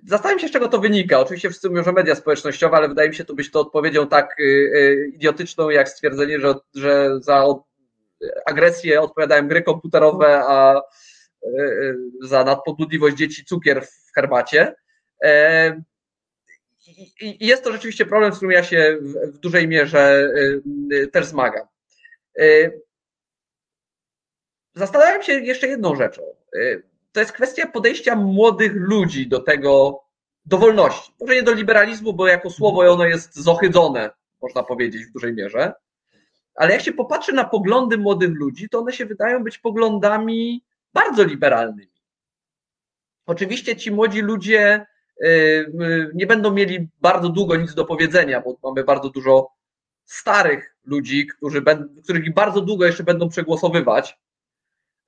[0.06, 1.20] zastanawiam się, z czego to wynika.
[1.20, 4.40] Oczywiście wszyscy mówią, że media społecznościowe, ale wydaje mi się to być to odpowiedzią tak
[4.40, 7.44] y, idiotyczną, jak stwierdzenie, że, że za
[8.46, 10.82] agresję odpowiadają gry komputerowe, a y,
[12.22, 14.74] za nadpobudliwość dzieci cukier w herbacie.
[15.24, 15.82] E,
[17.20, 20.32] I jest to rzeczywiście problem, z którym ja się w dużej mierze
[20.92, 21.66] e, też zmagam.
[22.38, 22.70] E,
[24.74, 26.22] zastanawiam się jeszcze jedną rzeczą.
[27.12, 30.02] To jest kwestia podejścia młodych ludzi do tego,
[30.46, 31.12] do wolności.
[31.20, 34.10] Może nie do liberalizmu, bo jako słowo ono jest zohydzone,
[34.42, 35.72] można powiedzieć, w dużej mierze.
[36.54, 41.24] Ale jak się popatrzy na poglądy młodych ludzi, to one się wydają być poglądami bardzo
[41.24, 41.92] liberalnymi.
[43.26, 44.86] Oczywiście ci młodzi ludzie
[45.22, 49.48] y, y, nie będą mieli bardzo długo nic do powiedzenia, bo mamy bardzo dużo
[50.04, 54.18] starych ludzi, którzy będą, których bardzo długo jeszcze będą przegłosowywać.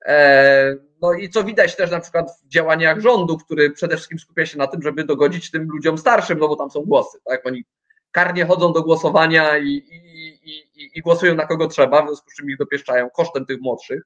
[0.05, 4.45] E, no i co widać też na przykład w działaniach rządu, który przede wszystkim skupia
[4.45, 7.45] się na tym, żeby dogodzić tym ludziom starszym, no bo tam są głosy, tak?
[7.45, 7.63] Oni
[8.11, 12.35] karnie chodzą do głosowania i, i, i, i głosują na kogo trzeba, w związku z
[12.35, 14.03] czym ich dopieszczają kosztem tych młodszych.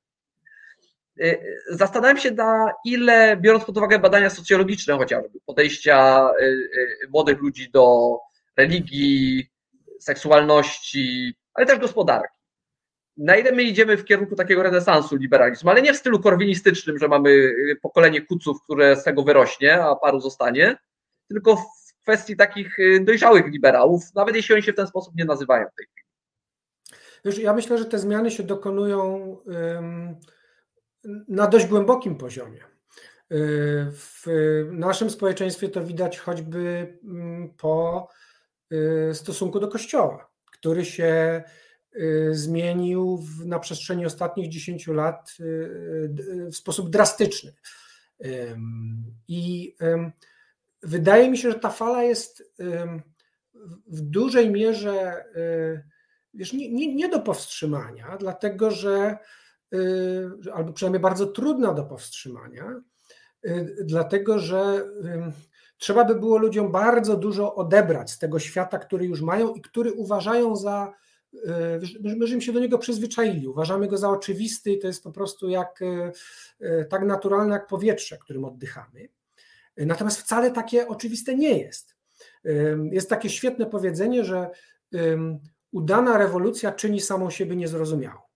[1.22, 7.40] Y, zastanawiam się, na ile, biorąc pod uwagę badania socjologiczne chociażby, podejścia y, y, młodych
[7.40, 8.18] ludzi do
[8.58, 9.50] religii,
[10.00, 12.38] seksualności, ale też gospodarki.
[13.18, 17.08] Na ile my idziemy w kierunku takiego renesansu liberalizmu, ale nie w stylu korwinistycznym, że
[17.08, 20.78] mamy pokolenie kuców, które z tego wyrośnie, a paru zostanie,
[21.30, 25.66] tylko w kwestii takich dojrzałych liberałów, nawet jeśli oni się w ten sposób nie nazywają
[25.66, 26.08] w tej chwili.
[27.26, 29.38] Wiesz, ja myślę, że te zmiany się dokonują.
[31.28, 32.60] Na dość głębokim poziomie.
[33.32, 34.26] Y, w
[34.72, 38.08] naszym społeczeństwie to widać choćby mm, po
[38.72, 41.44] y, stosunku do Kościoła, który się
[41.96, 45.38] y, zmienił na przestrzeni ostatnich 10 lat
[46.52, 47.54] w sposób drastyczny.
[49.28, 49.76] I
[50.84, 52.54] wydaje mi się, że ta fala jest
[53.88, 55.26] w dużej mierze
[56.34, 59.20] wiesz, nie, nie, nie do powstrzymania, dlatego że Y,
[60.54, 62.82] albo przynajmniej bardzo trudna do powstrzymania,
[63.46, 64.86] y, dlatego że
[65.78, 69.94] trzeba by było ludziom bardzo dużo odebrać z tego świata, który już mają i który
[69.94, 70.94] uważają za.
[71.34, 75.50] Y, myśmy się do niego przyzwyczaili, uważamy go za oczywisty i to jest po prostu
[75.50, 75.80] jak
[76.90, 79.10] tak naturalne jak powietrze, którym oddychamy.
[79.78, 81.96] Natomiast wcale takie oczywiste nie jest.
[82.92, 84.50] Jest takie świetne powiedzenie, że
[85.72, 88.27] udana rewolucja czyni samą siebie niezrozumiałą.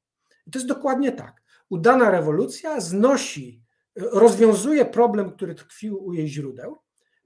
[0.47, 1.41] I to jest dokładnie tak.
[1.69, 3.61] Udana rewolucja znosi,
[3.95, 6.77] rozwiązuje problem, który tkwił u jej źródeł,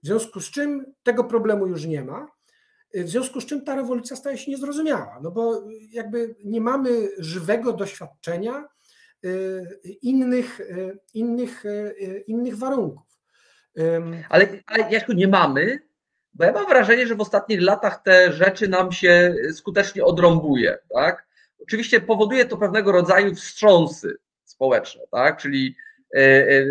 [0.03, 2.28] w związku z czym tego problemu już nie ma,
[2.93, 7.74] w związku z czym ta rewolucja staje się niezrozumiała, no bo jakby nie mamy żywego
[7.74, 8.68] doświadczenia
[10.01, 10.61] innych,
[11.13, 11.63] innych,
[12.28, 13.20] innych warunków.
[14.30, 15.80] Ale, ale jak nie mamy,
[16.34, 21.28] bo ja mam wrażenie, że w ostatnich latach te rzeczy nam się skutecznie odrąbuje, tak?
[21.59, 25.37] Oczywiście powoduje to pewnego rodzaju wstrząsy społeczne, tak?
[25.37, 25.75] czyli
[26.15, 26.65] e, e,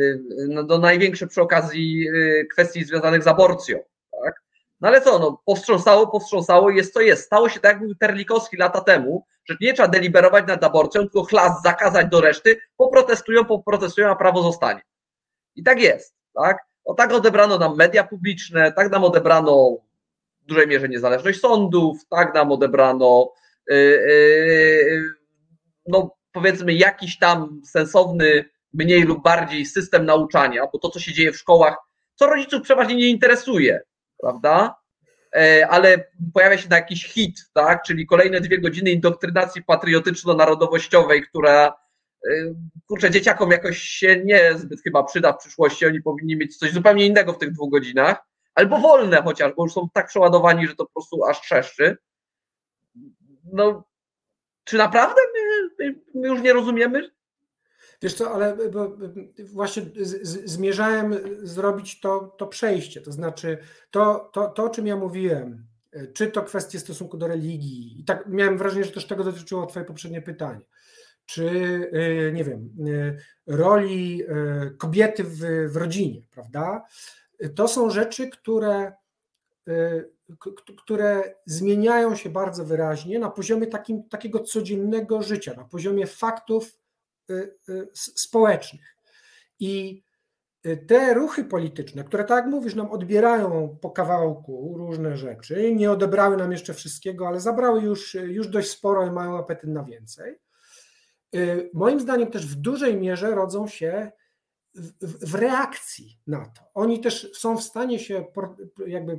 [0.48, 3.78] no, no największe przy okazji e, kwestii związanych z aborcją.
[4.24, 4.42] Tak?
[4.80, 7.24] No ale co, no, powstrząsało, powstrząsało, jest to jest.
[7.24, 11.24] Stało się tak, jak mówił Terlikowski lata temu, że nie trzeba deliberować nad aborcją, tylko
[11.24, 14.82] chlas zakazać do reszty, poprotestują, poprotestują, a prawo zostanie.
[15.56, 16.14] I tak jest.
[16.34, 16.58] Tak?
[16.84, 19.76] O tak odebrano nam media publiczne, tak nam odebrano
[20.42, 23.32] w dużej mierze niezależność sądów, tak nam odebrano
[25.86, 31.32] no powiedzmy jakiś tam sensowny, mniej lub bardziej system nauczania, bo to, co się dzieje
[31.32, 31.76] w szkołach,
[32.14, 33.80] co rodziców przeważnie nie interesuje,
[34.20, 34.76] prawda?
[35.36, 36.04] E, ale
[36.34, 37.82] pojawia się jakiś hit, tak?
[37.82, 41.74] Czyli kolejne dwie godziny indoktrynacji patriotyczno-narodowościowej, która
[42.28, 42.54] y,
[42.86, 47.06] kurczę, dzieciakom jakoś się nie zbyt chyba przyda w przyszłości, oni powinni mieć coś zupełnie
[47.06, 50.84] innego w tych dwóch godzinach, albo wolne chociaż, bo już są tak przeładowani, że to
[50.84, 51.96] po prostu aż trzeszczy
[53.52, 53.84] no,
[54.64, 55.20] czy naprawdę
[55.78, 57.10] my, my, już nie rozumiemy?
[58.02, 58.56] Wiesz co, ale
[59.38, 63.58] właśnie z, z, zmierzałem zrobić to, to przejście, to znaczy
[63.90, 65.66] to, to, to, o czym ja mówiłem,
[66.14, 69.84] czy to kwestie stosunku do religii, i tak miałem wrażenie, że też tego dotyczyło Twoje
[69.84, 70.60] poprzednie pytanie,
[71.26, 75.38] czy y, nie wiem, y, roli y, kobiety w,
[75.72, 76.84] w rodzinie, prawda?
[77.54, 78.92] To są rzeczy, które,
[80.78, 86.78] które zmieniają się bardzo wyraźnie na poziomie takim, takiego codziennego życia, na poziomie faktów
[87.94, 88.96] społecznych.
[89.60, 90.04] I
[90.86, 96.36] te ruchy polityczne, które tak jak mówisz, nam odbierają po kawałku różne rzeczy, nie odebrały
[96.36, 100.38] nam jeszcze wszystkiego, ale zabrały już, już dość sporo i mają apetyt na więcej.
[101.34, 104.12] Y, moim zdaniem też w dużej mierze rodzą się
[104.74, 106.62] w, w reakcji na to.
[106.74, 108.24] Oni też są w stanie się
[108.86, 109.18] jakby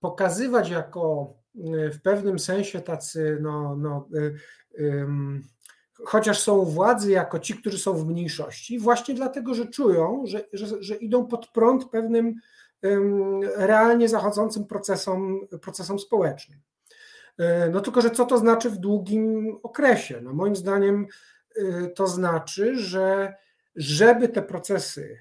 [0.00, 4.08] pokazywać jako y, w pewnym sensie tacy, no, no,
[4.74, 5.04] y,
[6.04, 10.82] chociaż są władzy, jako ci, którzy są w mniejszości, właśnie dlatego, że czują, że, że,
[10.82, 12.34] że idą pod prąd pewnym
[13.56, 16.60] realnie zachodzącym procesom, procesom społecznym.
[17.38, 20.20] E, no tylko, że co to znaczy w długim okresie?
[20.22, 21.06] No moim zdaniem
[21.94, 23.34] to znaczy, że
[23.76, 25.18] żeby te procesy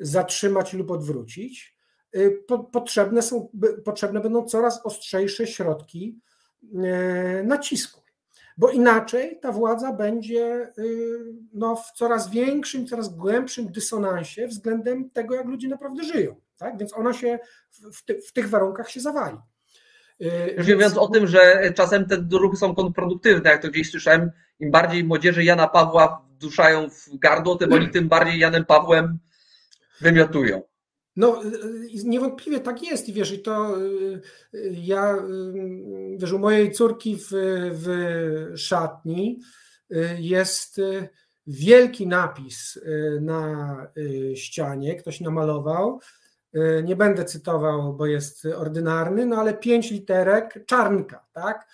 [0.00, 1.76] zatrzymać lub odwrócić,
[2.12, 2.30] e,
[2.72, 3.48] potrzebne, są,
[3.84, 6.20] potrzebne będą coraz ostrzejsze środki
[7.44, 8.00] nacisku.
[8.58, 10.72] Bo inaczej ta władza będzie
[11.52, 16.36] no, w coraz większym, coraz głębszym dysonansie względem tego, jak ludzie naprawdę żyją.
[16.58, 16.78] Tak?
[16.78, 17.38] Więc ona się
[17.92, 19.38] w, ty, w tych warunkach się zawali.
[20.56, 24.30] Już nie mówiąc o tym, że czasem te ruchy są kontrproduktywne, jak to gdzieś słyszałem,
[24.60, 29.18] im bardziej młodzieży Jana Pawła duszają w gardło, tym oni tym bardziej Janem Pawłem
[30.00, 30.62] wymiotują.
[31.16, 31.42] No,
[32.04, 33.76] niewątpliwie tak jest i wiesz, i to
[34.72, 35.16] ja,
[36.16, 37.28] wiesz, u mojej córki w,
[37.72, 39.40] w szatni
[40.18, 40.80] jest
[41.46, 42.78] wielki napis
[43.20, 43.76] na
[44.34, 46.00] ścianie, ktoś namalował,
[46.56, 51.68] Y, nie będę cytował, bo jest ordynarny, no ale pięć literek czarnka, tak?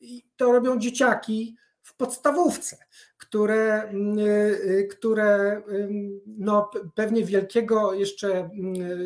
[0.00, 2.76] I to robią dzieciaki w podstawówce,
[3.28, 4.24] które, y,
[4.70, 5.62] y, które
[6.26, 8.50] no, pewnie wielkiego jeszcze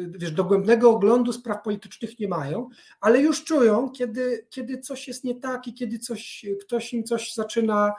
[0.08, 2.68] wiesz, dogłębnego oglądu spraw politycznych nie mają,
[3.00, 7.34] ale już czują, kiedy, kiedy coś jest nie tak i kiedy coś, ktoś im coś
[7.34, 7.92] zaczyna,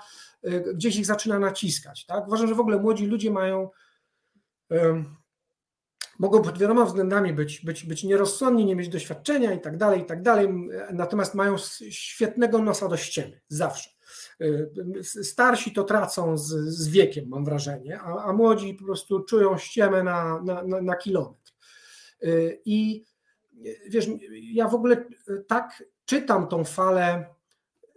[0.74, 2.06] gdzieś ich zaczyna naciskać.
[2.06, 2.28] Tak?
[2.28, 3.70] Uważam, że w ogóle młodzi ludzie mają
[6.20, 10.06] mogą pod wieloma względami być, być, być nierozsądni, nie mieć doświadczenia i tak dalej, i
[10.06, 10.50] tak dalej,
[10.94, 11.56] natomiast mają
[11.90, 13.90] świetnego nosa do ściemy, zawsze.
[14.44, 19.58] Y, starsi to tracą z, z wiekiem, mam wrażenie, a, a młodzi po prostu czują
[19.58, 21.54] ściemę na, na, na, na kilometr.
[22.24, 23.06] Y, I
[23.90, 25.06] wiesz, ja w ogóle
[25.48, 27.26] tak czytam tą falę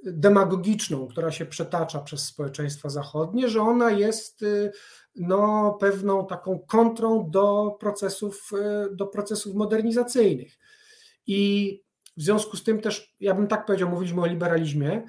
[0.07, 4.73] demagogiczną, która się przetacza przez społeczeństwa zachodnie, że ona jest y,
[5.17, 10.59] no, pewną taką kontrą do procesów, y, do procesów modernizacyjnych.
[11.27, 11.71] I
[12.17, 15.03] w związku z tym też, ja bym tak powiedział, mówiliśmy o liberalizmie,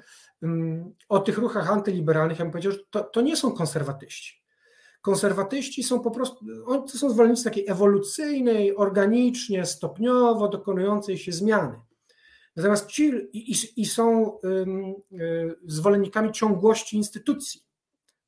[1.08, 4.42] o tych ruchach antyliberalnych, ja bym powiedział, że to, to nie są konserwatyści.
[5.02, 11.80] Konserwatyści są po prostu, to są zwolennicy takiej ewolucyjnej, organicznie, stopniowo dokonującej się zmiany.
[12.56, 17.60] Natomiast ci i, i są y, zwolennikami ciągłości instytucji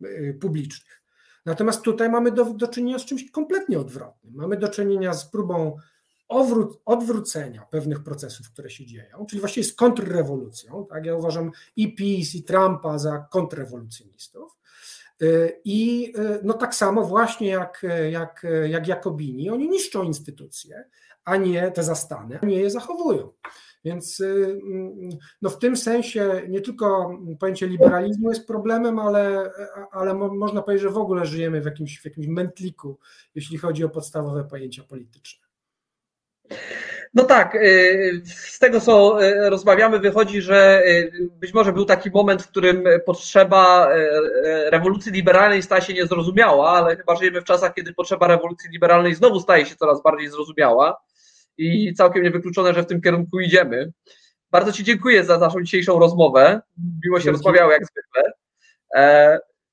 [0.05, 1.03] y, publicznych.
[1.47, 4.35] Natomiast tutaj mamy do, do czynienia z czymś kompletnie odwrotnym.
[4.35, 5.77] Mamy do czynienia z próbą
[6.31, 10.87] odwró- odwrócenia pewnych procesów, które się dzieją, czyli właściwie z kontrrewolucją.
[10.87, 11.07] Tak?
[11.07, 14.59] Ja uważam i PiS, i Trumpa za kontrrewolucjonistów.
[15.23, 16.13] Y, I
[16.43, 20.85] no tak samo właśnie jak, jak, jak Jakobini, oni niszczą instytucje,
[21.25, 23.33] a nie te zastane, a nie je zachowują.
[23.85, 24.61] Więc y,
[25.43, 29.53] no w tym sensie nie tylko pojęcie liberalizmu jest problemem, ale,
[29.91, 32.99] ale można powiedzieć, że w ogóle żyjemy w jakimś, w jakimś mętliku,
[33.35, 35.50] jeśli chodzi o podstawowe pojęcia polityczne.
[37.15, 40.83] No tak, y, z tego co y, rozmawiamy, wychodzi, że
[41.21, 43.89] być może był taki moment, w którym potrzeba
[44.67, 49.41] rewolucji liberalnej staje się niezrozumiała, ale chyba żyjemy w czasach, kiedy potrzeba rewolucji liberalnej znowu
[49.41, 51.01] staje się coraz bardziej zrozumiała
[51.59, 53.93] i całkiem niewykluczone, że w tym kierunku idziemy.
[54.51, 56.61] Bardzo Ci dziękuję za naszą dzisiejszą rozmowę.
[57.05, 58.33] Miło się rozmawiało jak zwykle.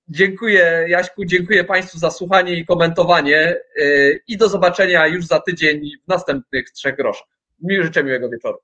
[0.09, 5.81] Dziękuję Jaśku, dziękuję Państwu za słuchanie i komentowanie e, i do zobaczenia już za tydzień
[6.05, 7.27] w następnych trzech groszach.
[7.63, 8.57] Mi życzę miłego wieczoru.